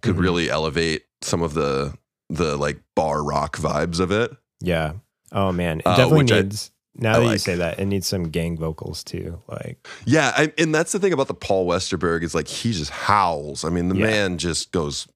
[0.02, 0.20] could Mhm.
[0.20, 1.96] really elevate some of the,
[2.28, 4.32] the like bar rock vibes of it.
[4.60, 4.94] Yeah.
[5.32, 6.70] Oh man, it Uh, definitely I- needs.
[6.98, 9.40] Now I that you say that, it needs some gang vocals too.
[9.48, 12.90] Like, Yeah, I, and that's the thing about the Paul Westerberg is like he just
[12.90, 13.64] howls.
[13.64, 14.06] I mean, the Yeah.
[14.06, 15.06] man just goes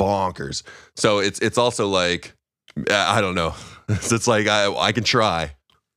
[0.00, 0.62] bonkers.
[0.96, 2.34] So it's it's also like
[2.90, 3.54] I don't know.
[3.88, 5.54] It's, it's like I I can try.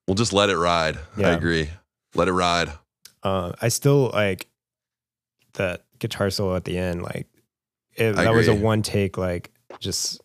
[0.08, 0.98] We'll just let it ride.
[1.18, 1.70] I agree.
[2.16, 2.70] Let it ride.
[3.24, 4.48] uh, I still like
[5.54, 7.04] that guitar solo at the end.
[7.04, 7.28] Like,
[7.96, 9.18] it, that was a one take.
[9.18, 10.22] Like, just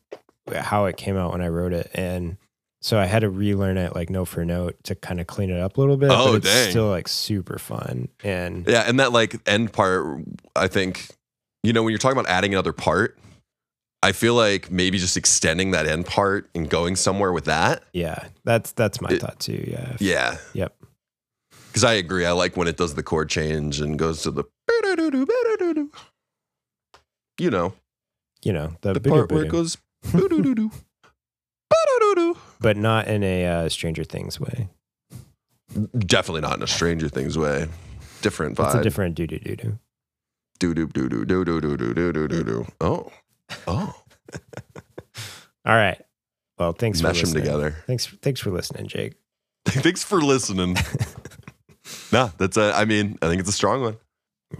[0.52, 2.36] how it came out when I wrote it, and
[2.80, 5.60] so I had to relearn it like note for note to kind of clean it
[5.60, 6.10] up a little bit.
[6.10, 6.70] Oh, but it's dang.
[6.70, 8.08] still like super fun.
[8.24, 10.22] And Yeah, and that like end part,
[10.56, 11.08] I think,
[11.62, 13.18] you know, when you're talking about adding another part,
[14.02, 17.82] I feel like maybe just extending that end part and going somewhere with that.
[17.92, 19.62] yeah, that's that's my It- thought too.
[19.70, 19.96] Yeah.
[20.00, 20.36] Yeah.
[20.54, 20.74] Yep.
[21.68, 22.24] Because I agree.
[22.26, 24.44] I like when it does the chord change and goes to the
[27.38, 27.72] you know,
[28.42, 29.76] You know the, the part where it goes.
[32.60, 34.68] But not in a uh, Stranger Things way.
[35.98, 37.66] Definitely not in a Stranger Things way.
[38.22, 38.66] Different vibe.
[38.66, 39.78] It's a different doo doo doo doo.
[40.58, 42.66] Do do do do do do do do do do do do.
[42.80, 43.10] Oh,
[43.66, 43.94] oh.
[45.64, 46.00] All right.
[46.58, 47.44] Well, thanks Mesh for them listening.
[47.44, 47.76] together.
[47.86, 49.14] Thanks, thanks for listening, Jake.
[49.66, 50.76] Thanks for listening.
[52.12, 52.72] nah, that's a.
[52.74, 53.98] I mean, I think it's a strong one.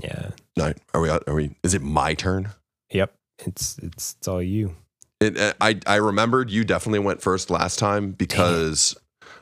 [0.02, 0.30] Yeah.
[0.56, 1.08] No, are we?
[1.08, 1.56] Are we?
[1.62, 2.50] Is it my turn?
[2.90, 3.14] Yep.
[3.46, 4.76] It's it's it's all you.
[5.20, 8.96] It, uh, I I remembered you definitely went first last time because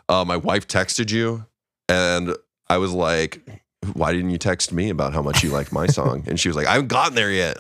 [0.08, 1.46] uh, my wife texted you,
[1.88, 2.34] and
[2.68, 3.40] I was like,
[3.92, 6.56] "Why didn't you text me about how much you liked my song?" And she was
[6.56, 7.58] like, "I haven't gotten there yet."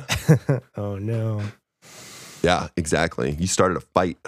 [0.76, 1.42] oh no.
[2.42, 3.32] Yeah, exactly.
[3.32, 4.18] You started a fight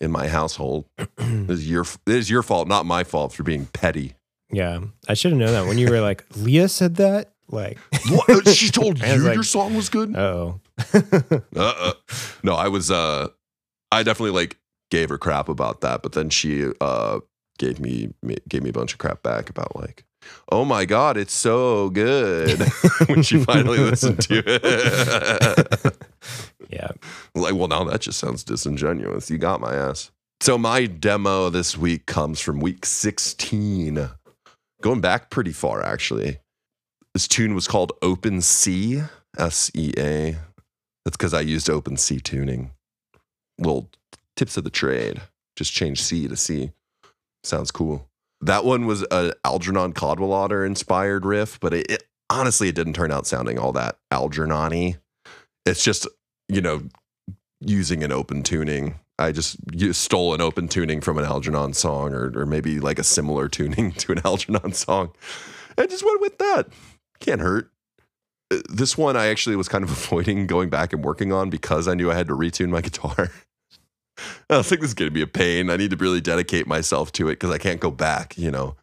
[0.00, 0.86] in my household.
[1.18, 4.14] It is your it is your fault, not my fault for being petty.
[4.50, 4.80] Yeah.
[5.08, 7.33] I should have known that when you were like, Leah said that.
[7.50, 7.78] Like,
[8.08, 8.48] What?
[8.48, 10.16] She told you like- your song was good?
[10.16, 10.60] oh.
[11.56, 11.92] Uh-uh.
[12.42, 13.28] No, I was uh
[13.92, 14.56] I definitely like
[14.90, 17.20] gave her crap about that, but then she uh
[17.58, 18.10] gave me
[18.48, 20.04] gave me a bunch of crap back about like,
[20.50, 22.58] "Oh my god, it's so good."
[23.06, 25.96] when she finally listened to it.
[26.70, 26.90] yeah.
[27.36, 29.30] Like, well, now that just sounds disingenuous.
[29.30, 30.10] You got my ass.
[30.40, 34.08] So my demo this week comes from week 16.
[34.82, 36.38] Going back pretty far, actually.
[37.14, 39.02] This tune was called Open C,
[39.38, 40.36] S E A.
[41.04, 42.72] That's because I used Open C tuning.
[43.56, 43.88] Little
[44.36, 45.22] tips of the trade.
[45.54, 46.72] Just change C to C.
[47.44, 48.08] Sounds cool.
[48.40, 53.12] That one was an Algernon Cadwallader inspired riff, but it, it honestly it didn't turn
[53.12, 54.96] out sounding all that Algernon-y.
[55.64, 56.08] It's just,
[56.48, 56.82] you know,
[57.60, 58.98] using an open tuning.
[59.20, 59.56] I just
[59.94, 63.92] stole an open tuning from an Algernon song or or maybe like a similar tuning
[63.98, 65.12] to an Algernon song.
[65.78, 66.68] I just went with that.
[67.24, 67.70] Can't hurt.
[68.52, 71.88] Uh, This one I actually was kind of avoiding going back and working on because
[71.88, 73.30] I knew I had to retune my guitar.
[74.48, 75.70] I was like, this is going to be a pain.
[75.70, 78.76] I need to really dedicate myself to it because I can't go back, you know.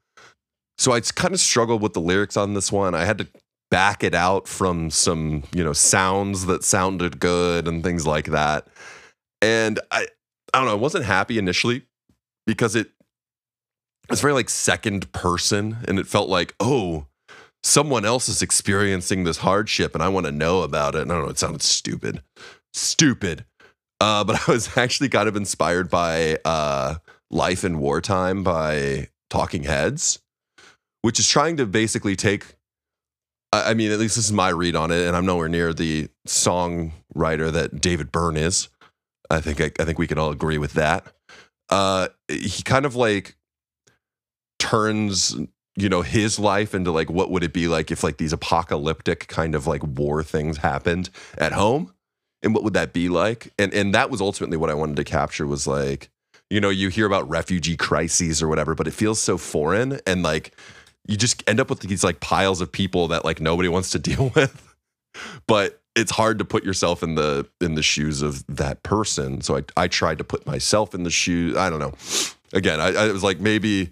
[0.77, 2.95] So I kind of struggled with the lyrics on this one.
[2.95, 3.27] I had to
[3.69, 8.67] back it out from some, you know, sounds that sounded good and things like that.
[9.41, 10.07] And I,
[10.53, 11.83] I don't know, I wasn't happy initially
[12.45, 12.89] because it
[14.09, 17.05] it's very like second person and it felt like, oh,
[17.63, 21.03] someone else is experiencing this hardship and I want to know about it.
[21.03, 22.21] And I don't know, it sounded stupid.
[22.73, 23.45] Stupid.
[23.99, 26.95] Uh, but I was actually kind of inspired by uh,
[27.29, 30.19] Life in Wartime by Talking Heads,
[31.01, 32.55] which is trying to basically take.
[33.53, 36.07] I mean, at least this is my read on it, and I'm nowhere near the
[36.25, 38.69] songwriter that David Byrne is.
[39.29, 41.05] I think I, I think we can all agree with that.
[41.69, 43.35] Uh, he kind of like
[44.57, 45.35] turns
[45.75, 49.27] you know his life into like what would it be like if like these apocalyptic
[49.27, 51.93] kind of like war things happened at home?
[52.43, 53.53] And what would that be like?
[53.57, 56.09] And and that was ultimately what i wanted to capture was like
[56.49, 60.23] you know you hear about refugee crises or whatever but it feels so foreign and
[60.23, 60.53] like
[61.07, 63.99] you just end up with these like piles of people that like nobody wants to
[64.09, 64.75] deal with.
[65.47, 69.41] But it's hard to put yourself in the in the shoes of that person.
[69.41, 71.93] So i i tried to put myself in the shoes i don't know.
[72.53, 73.91] Again i, I was like maybe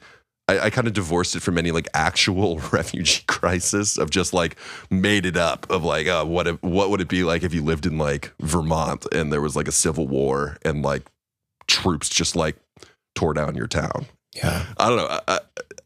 [0.50, 4.56] I, I kind of divorced it from any like actual refugee crisis of just like
[4.89, 7.64] made it up of like uh, what if, what would it be like if you
[7.64, 11.04] lived in like Vermont and there was like a civil war and like
[11.68, 12.56] troops just like
[13.14, 14.08] tore down your town.
[14.36, 14.66] Yeah.
[14.78, 15.08] I don't know.
[15.08, 15.39] I, I,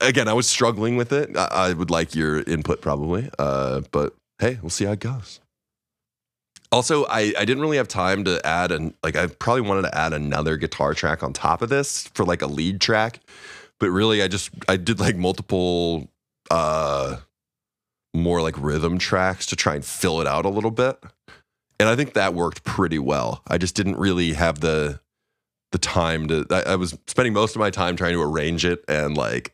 [0.07, 1.36] again, I was struggling with it.
[1.36, 5.39] I, I would like your input probably, uh, but hey, we'll see how it goes.
[6.72, 9.97] Also, I, I didn't really have time to add and like I probably wanted to
[9.97, 13.20] add another guitar track on top of this for like a lead track
[13.84, 16.07] but really i just i did like multiple
[16.49, 17.17] uh
[18.13, 20.97] more like rhythm tracks to try and fill it out a little bit.
[21.81, 23.41] And i think that worked pretty well.
[23.45, 25.01] I just didn't really have the
[25.73, 28.86] the time to i, I was spending most of my time trying to arrange it
[28.88, 29.53] and like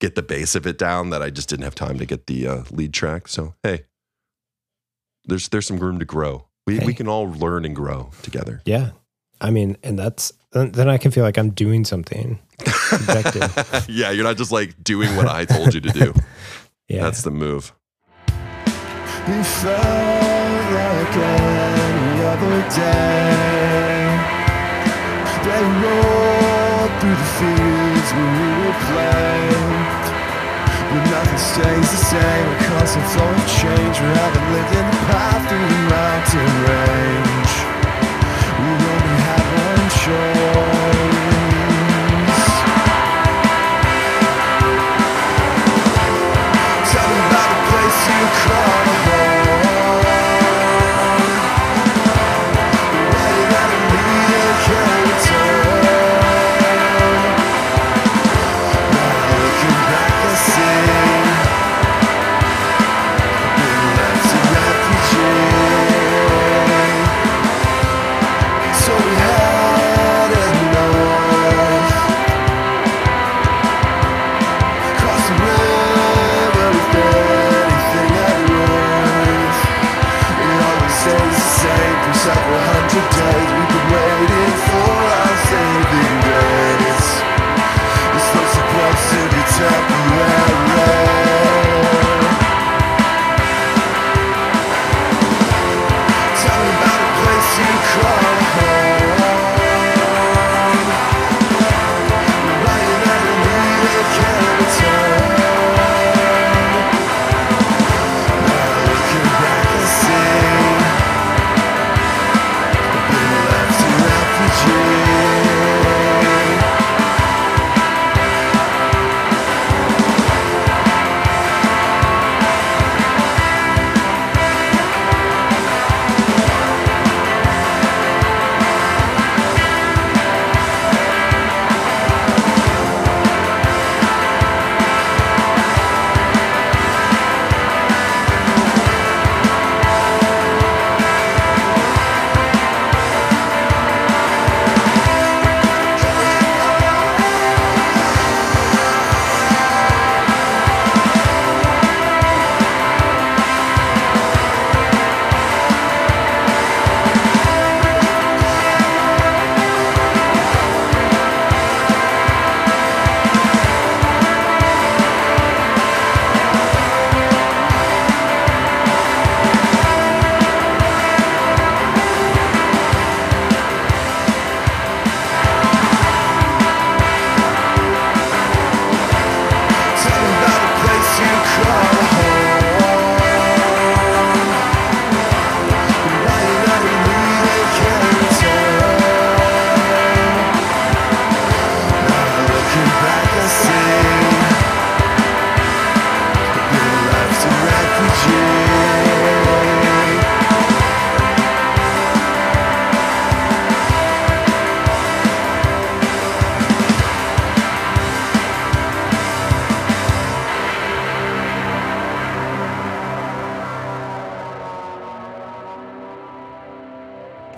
[0.00, 2.48] get the base of it down that i just didn't have time to get the
[2.48, 3.28] uh, lead track.
[3.28, 3.84] So hey
[5.24, 6.48] there's there's some room to grow.
[6.66, 8.60] We, we can all learn and grow together.
[8.64, 8.90] Yeah.
[9.40, 12.38] I mean, and that's then, then I can feel like I'm doing something.
[13.88, 16.12] Yeah you're not just like doing what i told you to do
[16.88, 17.02] Yeah.
[17.04, 17.72] that's the move
[18.26, 24.16] It felt like any other day.
[25.44, 29.40] They rolled through the fields where we would play.
[30.90, 33.94] But nothing stays the same, a constant flow of change.
[34.00, 37.52] We haven't lived in the path through the mountain range.
[38.60, 38.70] We
[40.10, 40.77] only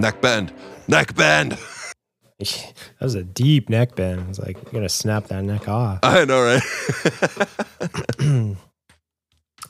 [0.01, 0.53] Neck bend.
[0.89, 1.53] Neck bend.
[2.39, 4.21] that was a deep neck bend.
[4.21, 6.01] I was like, you're gonna snap that neck off.
[6.03, 8.57] I know, right?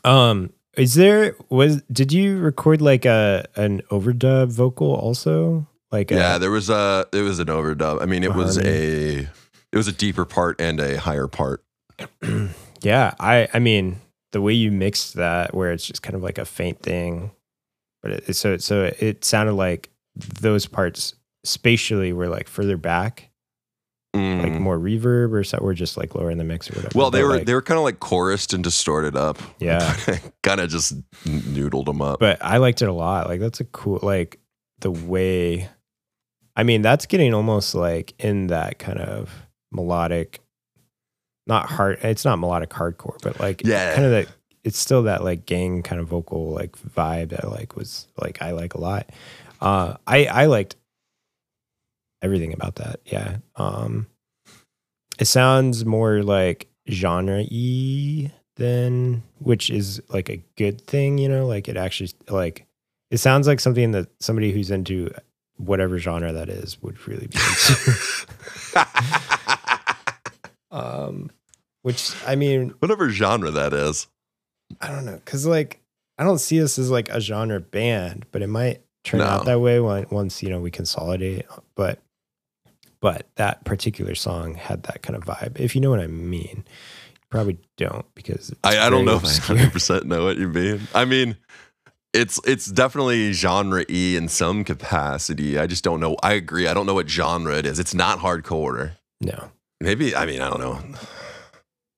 [0.04, 5.66] Um, is there was did you record like a an overdub vocal also?
[5.90, 8.00] Like yeah, a, there was a there was an overdub.
[8.00, 8.76] I mean, it was Harmony.
[8.76, 9.18] a
[9.72, 11.64] it was a deeper part and a higher part.
[12.80, 13.14] yeah.
[13.18, 14.00] I I mean
[14.32, 17.32] the way you mixed that, where it's just kind of like a faint thing,
[18.02, 23.26] but it, so so it sounded like those parts spatially were like further back,
[24.16, 24.42] Mm.
[24.42, 26.98] like more reverb or so, or just like lower in the mix or whatever.
[26.98, 29.38] well, they But, were like, they were kind of like chorused and distorted up.
[29.60, 29.94] yeah.
[30.42, 32.18] kind of just noodled them up.
[32.18, 33.28] but I liked it a lot.
[33.28, 34.40] Like that's a cool like
[34.80, 35.68] the way
[36.56, 39.30] I mean, that's getting almost like in that kind of
[39.70, 40.40] melodic
[41.46, 43.94] not hard it's not melodic hardcore, but like Yeah.
[43.94, 44.26] kind of that
[44.64, 48.50] it's still that like gang kind of vocal like vibe that like was like I
[48.50, 49.08] like a lot.
[49.60, 50.76] Uh I I liked
[52.22, 53.00] everything about that.
[53.04, 53.38] Yeah.
[53.56, 54.06] Um
[55.18, 61.46] it sounds more like genre y than which is like a good thing, you know,
[61.46, 62.66] like it actually like
[63.10, 65.10] it sounds like something that somebody who's into
[65.56, 68.06] whatever genre that is would really be into.
[70.70, 71.30] um
[71.82, 74.06] which I mean, Whatever genre that is.
[74.80, 75.80] I don't know, cuz like
[76.18, 79.26] I don't see this as like a genre band, but it might turn No.
[79.26, 81.98] out that way once, you know, we consolidate, but
[83.00, 85.58] but that particular song had that kind of vibe.
[85.58, 86.64] If you know what I mean.
[87.12, 90.48] You probably don't because it's I, I don't know if I 100% know what you
[90.48, 90.80] mean.
[90.94, 91.36] I mean,
[92.12, 95.58] it's it's definitely genre e in some capacity.
[95.58, 96.16] I just don't know.
[96.22, 96.66] I agree.
[96.66, 97.78] I don't know what genre it is.
[97.78, 98.92] It's not hardcore.
[99.20, 99.50] No.
[99.80, 100.80] Maybe I mean I don't know.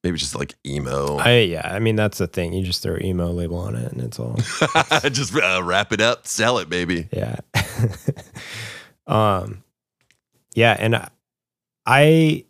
[0.05, 1.17] Maybe just like emo.
[1.19, 2.53] I yeah, I mean that's the thing.
[2.53, 4.35] You just throw emo label on it and it's all
[5.11, 7.09] just uh, wrap it up, sell it, baby.
[7.13, 7.37] yeah.
[9.07, 9.63] um
[10.55, 11.09] yeah, and I,
[11.87, 12.45] I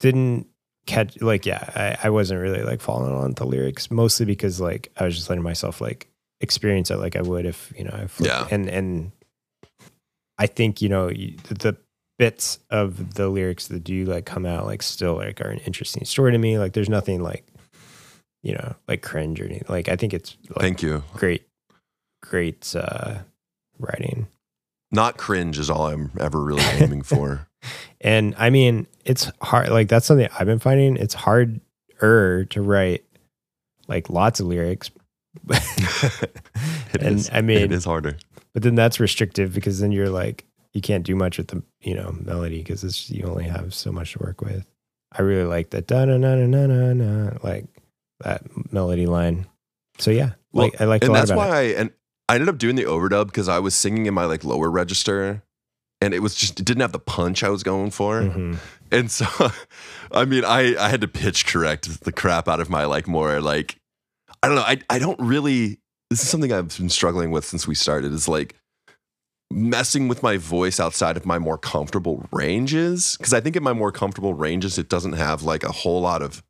[0.00, 0.46] didn't
[0.86, 4.90] catch like yeah, I, I wasn't really like following on the lyrics mostly because like
[4.96, 6.08] I was just letting myself like
[6.40, 8.48] experience it like I would if, you know, I flipped- Yeah.
[8.50, 9.12] and and
[10.38, 11.76] I think, you know, the
[12.18, 16.04] bits of the lyrics that do like come out like still like are an interesting
[16.04, 16.58] story to me.
[16.58, 17.46] Like there's nothing like
[18.42, 19.66] you know, like cringe or anything.
[19.68, 21.02] Like I think it's like Thank you.
[21.14, 21.46] great
[22.22, 23.18] great uh
[23.78, 24.28] writing.
[24.92, 27.48] Not cringe is all I'm ever really aiming for.
[28.00, 30.96] And I mean, it's hard like that's something I've been finding.
[30.96, 33.04] It's harder to write
[33.88, 34.90] like lots of lyrics.
[35.50, 36.30] It
[37.02, 37.30] and is.
[37.32, 38.16] I mean it is harder.
[38.52, 40.44] but then that's restrictive because then you're like
[40.76, 43.90] you can't do much with the you know melody because it's you only have so
[43.90, 44.66] much to work with.
[45.10, 47.64] I really like that da na na na na na like
[48.20, 49.46] that melody line.
[49.98, 51.90] So yeah, Well, like I like a and that's why I and
[52.28, 55.42] I ended up doing the overdub because I was singing in my like lower register,
[56.02, 58.30] and it was just it didn't have the punch I was going for, it.
[58.32, 58.58] Mhm.
[58.92, 59.26] and so
[60.12, 63.40] I mean I I had to pitch correct the crap out of my like more
[63.40, 63.76] like
[64.42, 67.66] I don't know I I don't really this is something I've been struggling with since
[67.66, 68.54] we started is like
[69.50, 73.72] messing with my voice outside of my more comfortable ranges because I think in my
[73.72, 76.42] more comfortable ranges it doesn't have like a whole lot of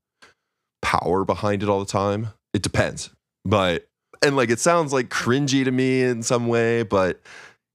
[0.83, 2.29] power behind it all the time.
[2.55, 3.11] It depends,
[3.45, 3.87] but
[4.23, 7.21] and like it sounds like cringy to me in some way, but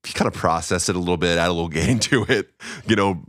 [0.04, 2.50] if you kind of process it a little bit, add a little gain to it,
[2.86, 3.22] you know,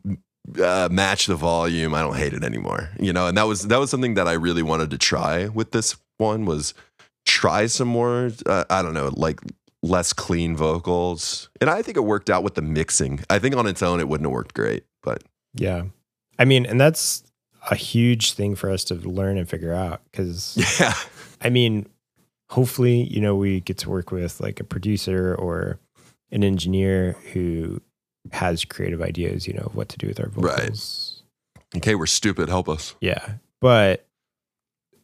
[0.61, 1.93] uh, match the volume.
[1.93, 3.27] I don't hate it anymore, you know.
[3.27, 6.45] And that was that was something that I really wanted to try with this one
[6.45, 6.73] was
[7.25, 8.31] try some more.
[8.45, 9.39] Uh, I don't know, like
[9.83, 13.19] less clean vocals, and I think it worked out with the mixing.
[13.29, 15.23] I think on its own it wouldn't have worked great, but
[15.53, 15.83] Yeah.
[16.39, 17.23] I mean, and that's
[17.69, 20.95] a huge thing for us to learn and figure out because yeah,
[21.41, 21.87] I mean,
[22.49, 25.79] hopefully, you know, we get to work with like a producer or
[26.31, 27.81] an engineer who
[28.31, 31.23] has creative ideas, you know, of what to do with our vocals.
[31.55, 31.77] Right.
[31.77, 32.49] okay, we're stupid.
[32.49, 32.95] Help us.
[33.01, 33.33] Yeah.
[33.61, 34.07] But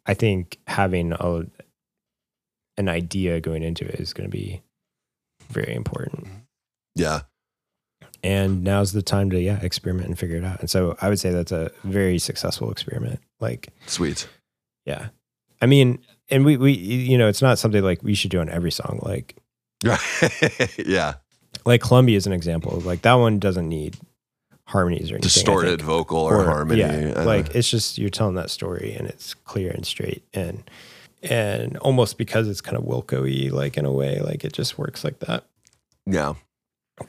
[0.05, 1.45] I think having a
[2.77, 4.61] an idea going into it is going to be
[5.49, 6.27] very important.
[6.95, 7.21] Yeah,
[8.23, 10.59] And now's the time to yeah, experiment and figure it out.
[10.59, 13.19] And so I would say that's a very successful experiment.
[13.39, 14.27] Like sweet.
[14.85, 15.09] Yeah.
[15.61, 18.49] I mean, and we, we, you know, it's not something like we should do on
[18.49, 18.99] every song.
[19.01, 19.35] Like,
[20.77, 21.15] yeah,
[21.65, 22.79] like Columbia is an example.
[22.81, 23.97] Like that one doesn't need
[24.65, 25.21] harmonies or anything.
[25.21, 26.81] Distorted vocal or, harmony.
[26.81, 27.23] Yeah.
[27.23, 30.23] Like it's just, you're telling that story and it's clear and straight.
[30.33, 30.69] And,
[31.23, 34.77] and almost because it's kind of Wilco y, like in a way, like it just
[34.77, 35.45] works like that.
[36.05, 36.33] yeah.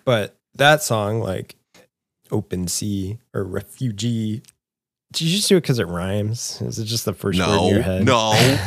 [0.04, 1.56] But that song, like
[2.30, 4.42] Open Sea or Refugee,
[5.12, 6.60] did you just do it because it rhymes?
[6.62, 8.04] Is it just the first word in No, your head?
[8.04, 8.32] no.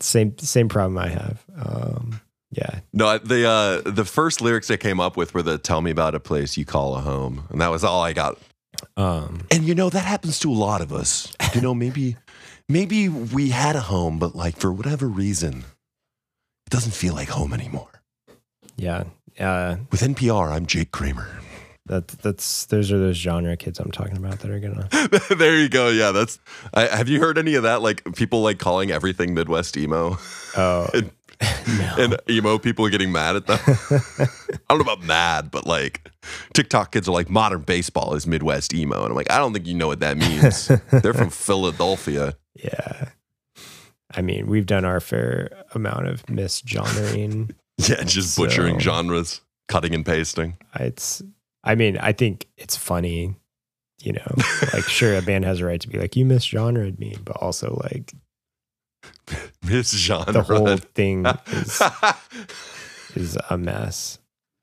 [0.00, 1.44] same same problem I have.
[1.56, 2.80] Um, Yeah.
[2.92, 6.14] No, the uh, the first lyrics I came up with were the "Tell me about
[6.14, 8.38] a place you call a home," and that was all I got.
[8.96, 11.32] Um, And you know that happens to a lot of us.
[11.54, 12.16] You know, maybe
[12.68, 15.64] maybe we had a home, but like for whatever reason,
[16.66, 18.02] it doesn't feel like home anymore.
[18.76, 19.04] yeah.
[19.38, 21.26] Uh, With NPR, I'm Jake Kramer.
[21.86, 24.88] that, that's those are those genre kids I'm talking about that are gonna.
[25.36, 25.88] there you go.
[25.88, 26.38] Yeah, that's.
[26.72, 27.82] I, have you heard any of that?
[27.82, 30.18] Like people like calling everything Midwest emo,
[30.56, 30.88] Oh,
[31.78, 31.94] no.
[31.98, 33.58] and emo people are getting mad at them.
[33.66, 34.28] I
[34.68, 36.10] don't know about mad, but like
[36.52, 39.66] TikTok kids are like modern baseball is Midwest emo, and I'm like, I don't think
[39.66, 40.68] you know what that means.
[41.02, 42.36] They're from Philadelphia.
[42.54, 43.10] Yeah.
[44.16, 47.54] I mean, we've done our fair amount of misgenrering.
[47.78, 50.56] Yeah, just butchering genres, cutting and pasting.
[50.78, 51.22] it's,
[51.64, 53.34] I mean, I think it's funny,
[54.00, 54.34] you know,
[54.72, 57.80] like, sure, a band has a right to be like, you misgenred me, but also,
[57.82, 58.12] like,
[59.64, 60.32] Misgenre.
[60.32, 61.82] the whole thing is,
[63.14, 64.18] is a mess.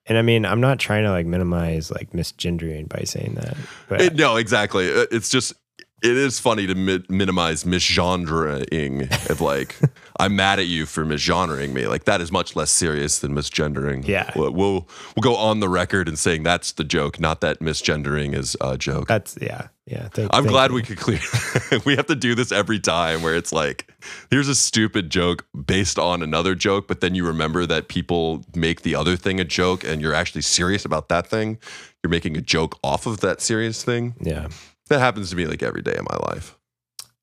[0.07, 3.55] And I mean, I'm not trying to like minimize like misgendering by saying that,
[3.87, 4.91] but It- no, exactly.
[4.93, 5.53] Uh, it's just
[6.01, 9.75] it is funny to mi- minimize misgendering of like
[10.19, 11.87] I'm mad at you for misgendering me.
[11.87, 14.07] Like that is much less serious than misgendering.
[14.07, 14.31] Yeah.
[14.35, 18.35] we'll we'll, we'll go on the record and saying that's the joke, not that misgendering
[18.35, 19.07] is a joke.
[19.07, 20.09] that's, yeah, yeah.
[20.09, 20.75] Thank, I'm thank glad you.
[20.75, 21.19] we could clear.
[21.85, 23.91] we have to do this every time where it's like,
[24.29, 28.81] here's a stupid joke based on another joke, but then you remember that people make
[28.81, 31.57] the other thing a joke and you're actually serious about that thing.
[32.03, 34.15] You're making a joke off of that serious thing.
[34.19, 34.47] Yeah.
[34.91, 36.57] That happens to me like every day of my life.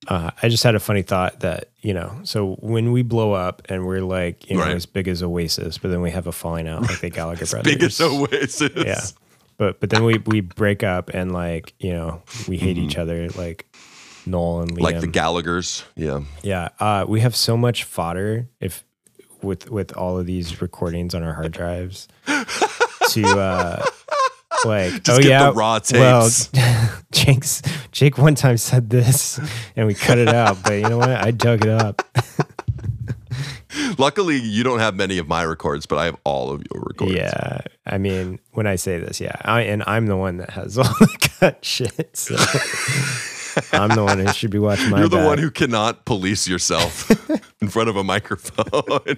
[0.06, 3.62] Uh, I just had a funny thought that, you know, so when we blow up
[3.68, 4.74] and we're like, you know, Right.
[4.74, 7.72] as big as Oasis, but then we have a falling out like the Gallagher brothers.
[7.74, 8.70] Biggest Oasis.
[8.74, 9.00] Yeah.
[9.58, 13.28] But but then we we break up and like, you know, we hate each other
[13.30, 13.66] like
[14.24, 14.74] Noel and Liam.
[14.76, 14.82] Mm-hmm.
[14.84, 15.84] Like the Gallaghers.
[15.96, 16.20] Yeah.
[16.42, 16.68] yeah.
[16.78, 18.84] Uh we have so much fodder if
[19.42, 22.08] with with all of these recordings on our hard drives
[23.10, 23.84] to uh
[24.64, 26.50] like Just oh get yeah the raw well tapes.
[27.12, 29.40] Jake's Jake one time said this
[29.76, 32.02] and we cut it out but you know what I dug it up
[33.98, 37.12] Luckily, you don't have many of my records, but I have all of your records.
[37.12, 40.78] Yeah, I mean, when I say this, yeah, I, and I'm the one that has
[40.78, 42.16] all the cut shit.
[42.16, 42.36] So
[43.72, 45.00] I'm the one who should be watching my.
[45.00, 45.26] You're the back.
[45.26, 47.10] one who cannot police yourself
[47.60, 49.16] in front of a microphone.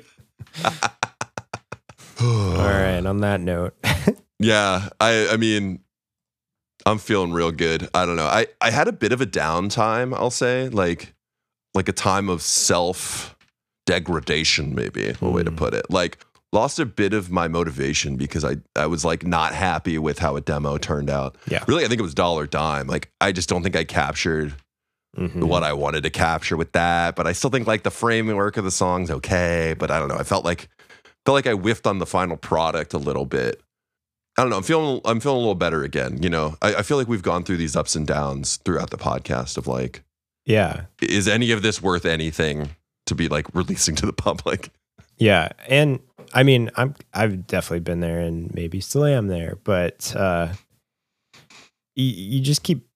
[2.21, 3.05] All right.
[3.05, 3.75] On that note,
[4.41, 5.81] Yeah, I I mean,
[6.87, 7.89] I'm feeling real good.
[7.95, 8.27] I don't know.
[8.27, 10.15] I I had a bit of a downtime.
[10.15, 11.15] I'll say like
[11.75, 13.37] like a time of self
[13.87, 15.57] degradation, maybe a way to Hmm.
[15.57, 15.91] put it.
[15.91, 16.19] Like
[16.53, 20.37] lost a bit of my motivation because I I was like not happy with how
[20.37, 21.37] a demo turned out.
[21.49, 21.63] Yeah.
[21.69, 22.87] really, I think it was dollar dime.
[22.87, 24.55] Like I just don't think I captured
[25.19, 25.45] Mhm.
[25.45, 27.15] what I wanted to capture with that.
[27.17, 29.75] But I still think like the framework of the song's okay.
[29.79, 30.17] But I don't know.
[30.19, 30.69] I felt like
[31.27, 33.61] felt like I whiffed on the final product a little bit.
[34.39, 34.57] I don't know.
[34.57, 36.23] I'm feeling I'm feeling a little better again.
[36.23, 38.99] You know, I, I feel like we've gone through these ups and downs throughout the
[38.99, 40.03] podcast of like,
[40.47, 42.71] yeah, is any of this worth anything
[43.07, 44.71] to be like releasing to the public?
[45.19, 46.01] yeah, and
[46.33, 50.49] I mean, I'm I've definitely been there, and maybe still am there, but uh,
[51.95, 52.87] you, you just keep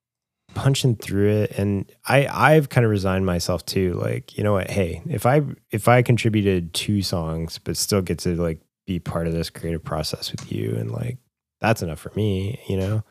[0.54, 4.70] punching through it, and I I've kind of resigned myself to like, you know what?
[4.70, 9.26] Hey, if I if I contributed two songs, but still get to like be part
[9.26, 11.18] of this creative process with you, and like
[11.60, 13.02] that's enough for me, you know.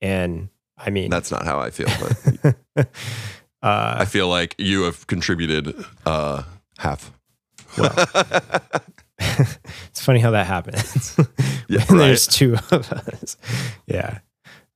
[0.00, 0.48] And
[0.78, 1.88] I mean, That's not how I feel.
[2.00, 2.56] But
[3.62, 5.74] uh, I feel like you have contributed
[6.04, 6.42] uh,
[6.78, 7.10] half.
[7.78, 7.92] Well,
[9.18, 11.16] it's funny how that happens.
[11.68, 11.88] Yeah, right.
[11.98, 13.36] there's two of us.
[13.86, 14.18] Yeah.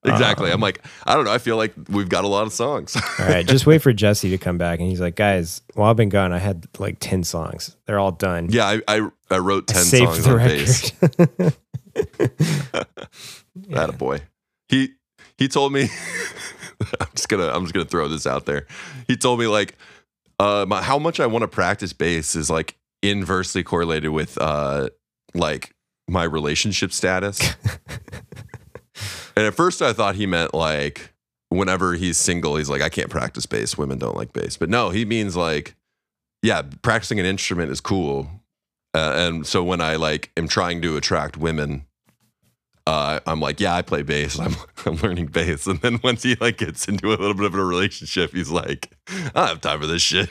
[0.04, 0.48] exactly.
[0.48, 1.32] Um, I'm like, I don't know.
[1.32, 2.96] I feel like we've got a lot of songs.
[3.18, 3.46] All right.
[3.46, 4.80] Just wait for Jesse to come back.
[4.80, 7.76] And he's like, guys, while I've been gone, I had like 10 songs.
[7.86, 8.48] They're all done.
[8.50, 10.92] yeah, I, I I wrote I ten saved songs the on bass.
[13.54, 13.76] Yeah.
[13.76, 14.22] That a boy.
[14.68, 14.90] He
[15.38, 15.82] he told me
[17.00, 18.66] I'm just gonna I'm just gonna throw this out there.
[19.06, 19.76] He told me like
[20.38, 24.90] uh my, how much I want to practice bass is like inversely correlated with uh
[25.34, 25.74] like
[26.08, 27.40] my relationship status.
[29.36, 31.12] and at first I thought he meant like
[31.50, 33.76] whenever he's single, he's like, I can't practice bass.
[33.76, 34.56] Women don't like bass.
[34.56, 35.74] But no, he means like,
[36.42, 38.30] yeah, practicing an instrument is cool.
[38.94, 41.86] Uh, and so when I like am trying to attract women,
[42.90, 44.38] uh, I'm like, yeah, I play bass.
[44.38, 44.56] I'm
[44.86, 45.66] I'm learning bass.
[45.68, 48.90] And then once he like gets into a little bit of a relationship, he's like,
[49.08, 50.28] I don't have time for this shit.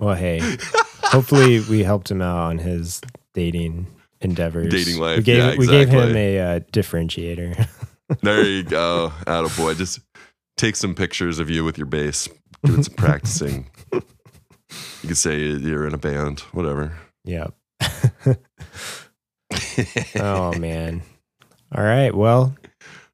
[0.00, 0.40] Well, hey,
[1.02, 3.02] hopefully we helped him out on his
[3.34, 3.86] dating
[4.22, 4.72] endeavors.
[4.72, 5.18] Dating life.
[5.18, 7.68] We gave, Yeah, we gave him a uh, differentiator.
[8.22, 9.12] There you go.
[9.56, 9.74] boy.
[9.74, 9.98] Just
[10.56, 12.28] take some pictures of you with your bass,
[12.64, 13.68] doing some practicing.
[13.92, 16.96] You could say you're in a band, whatever.
[17.24, 17.48] yeah.
[20.20, 21.02] oh man.
[21.74, 22.14] All right.
[22.14, 22.54] Well,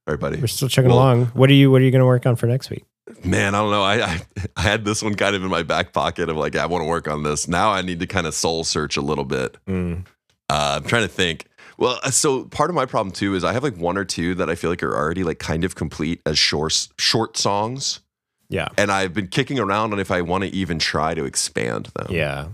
[0.07, 0.41] All right, buddy.
[0.41, 1.27] we're still chugging Well- along.
[1.35, 2.85] What are you What are you going to work on for next week?
[3.25, 3.83] Man, I don't know.
[3.83, 4.21] I, I
[4.57, 6.89] I had this one kind of in my back pocket of like I want to
[6.89, 7.49] work on this.
[7.49, 9.57] Now I need to kind of soul search a little bit.
[9.69, 10.07] Mm,
[10.49, 11.47] Uh, I'm trying to think.
[11.79, 14.35] Well, uh, so part of my problem too is I have like one or two
[14.37, 18.01] that I feel like are already like kind of complete as short short songs,
[18.49, 18.69] yeah.
[18.79, 22.07] and I've been kicking around on if I want to even try to expand them.
[22.11, 22.49] Yeah.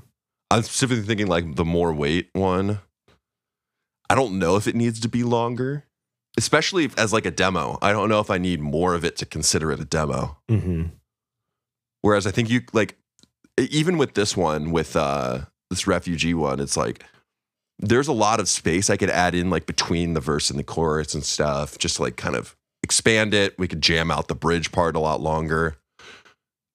[0.51, 2.79] I'm specifically thinking like the more weight one.
[4.09, 5.85] I don't know if it needs to be longer,
[6.39, 7.77] especially if- as like a demo.
[7.82, 10.39] I don't know if I need more of it to consider it a demo.
[10.48, 10.85] hmm
[12.01, 12.97] Whereas I think you like
[13.59, 17.05] even with this one, with uh this refugee one, it's like
[17.81, 20.65] there's a lot of space I could add in like between the verse and the
[20.65, 23.59] chorus and stuff, just to like kind of expand it.
[23.59, 25.77] We could jam out the bridge part a lot longer.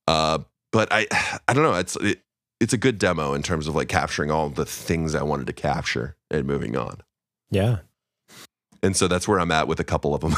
[0.08, 0.40] Uh,
[0.74, 1.08] but I
[1.48, 1.76] I don't know.
[1.76, 2.20] It's it,
[2.60, 5.54] it's a good demo in terms of like capturing all the things I wanted to
[5.54, 7.02] capture and moving on.
[7.50, 7.80] Yeah.
[8.84, 10.36] And so that's where I'm at with a couple of them.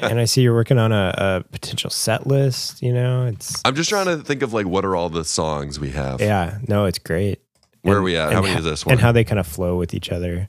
[0.00, 2.82] And I see you're working on a, a potential set list.
[2.82, 5.78] You know, it's I'm just trying to think of like what are all the songs
[5.78, 6.20] we have.
[6.20, 6.58] yeah.
[6.66, 7.40] No, it's great.
[7.82, 8.32] Where are we at?
[8.32, 8.94] How many ho- is this one?
[8.94, 10.48] And how they kind of flow with each other.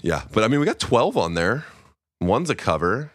[0.00, 1.64] Yeah, but I mean, we got 12 on there.
[2.20, 3.12] One's a cover.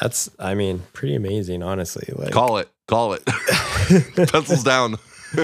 [0.00, 2.08] That's, I mean, pretty amazing, honestly.
[2.14, 2.68] Like, Call it.
[2.86, 3.24] Call it.
[4.30, 4.96] Pencils down.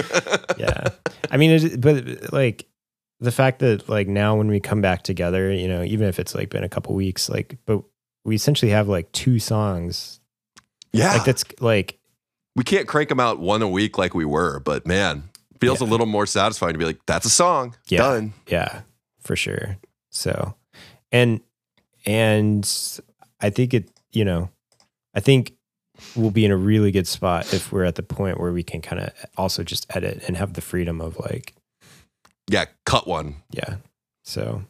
[0.57, 0.87] yeah.
[1.29, 2.65] I mean, it, but like
[3.19, 6.33] the fact that like now when we come back together, you know, even if it's
[6.33, 7.83] like been a couple weeks, like, but
[8.23, 10.19] we essentially have like two songs.
[10.93, 11.13] Yeah.
[11.13, 11.99] Like that's like,
[12.55, 15.29] we can't crank them out one a week like we were, but man,
[15.59, 17.75] feels a little more satisfying to be like, that's a song.
[17.87, 17.99] Yeah.
[17.99, 18.33] Done.
[18.47, 18.81] yeah,
[19.19, 19.77] for sure.
[20.09, 20.55] So,
[21.11, 21.41] and,
[22.05, 22.67] and
[23.41, 24.49] I think it, you know,
[25.13, 25.53] I think
[26.15, 28.81] we'll be in a really good spot if we're at the point where we can
[28.81, 31.53] kind of also just edit and have the freedom of like,
[32.49, 33.35] Yeah, cut one.
[33.51, 33.77] yeah.
[34.23, 34.63] So,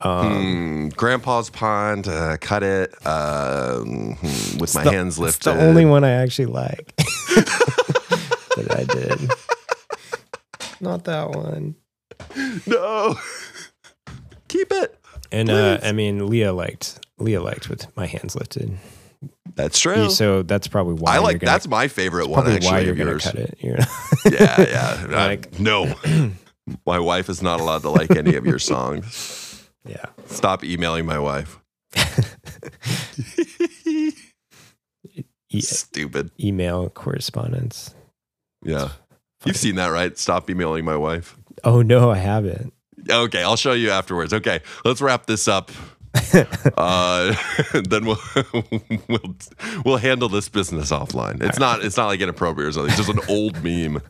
[0.00, 5.50] um, Hmm, Grandpa's Pond, uh, cut it um, hmm, with my the- hands It's lifted.
[5.54, 9.30] the only one I actually like that I did.
[10.80, 11.74] Not that one.
[12.66, 13.18] No.
[14.48, 14.98] Keep it.
[15.32, 18.76] And uh, I mean, Leah liked Leah liked with my hands lifted.
[19.54, 20.08] That's true.
[20.10, 22.66] So that's probably why I like gonna, that's my favorite one actually.
[22.70, 23.24] why you're of gonna yours.
[23.24, 23.58] cut it.
[23.62, 23.84] Yeah,
[24.24, 25.06] yeah.
[25.10, 25.94] I- Like- no.
[26.86, 29.68] My wife is not allowed to like any of your songs.
[29.86, 30.06] yeah.
[30.26, 31.58] Stop emailing my wife.
[35.52, 36.30] E- Stupid.
[36.40, 37.94] email correspondence.
[38.64, 38.90] Yeah.
[39.44, 40.16] You've seen that, right?
[40.16, 41.36] Stop emailing my wife.
[41.64, 42.72] Oh no, I haven't.
[43.08, 44.32] Okay, I'll show you afterwards.
[44.32, 45.70] Okay, let's wrap this up.
[46.76, 47.34] uh,
[47.88, 48.18] then we'll
[49.08, 49.36] we'll
[49.84, 51.42] we'll handle this business offline.
[51.42, 52.92] It's not it's not like inappropriate or something.
[52.94, 54.02] It's just an old meme.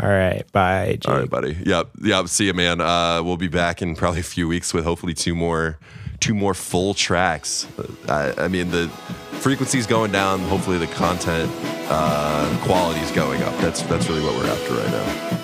[0.00, 0.50] All right.
[0.52, 1.08] Bye, Jake.
[1.08, 1.56] All right, buddy.
[1.64, 2.28] Yep, yep.
[2.28, 2.80] See you, man.
[2.80, 5.78] Uh, we'll be back in probably a few weeks with hopefully two more
[6.20, 7.66] two more full tracks.
[8.08, 8.88] I, I mean the
[9.40, 10.40] frequency's going down.
[10.40, 11.50] Hopefully the content
[11.88, 13.56] uh, quality's going up.
[13.58, 15.39] That's that's really what we're after right now.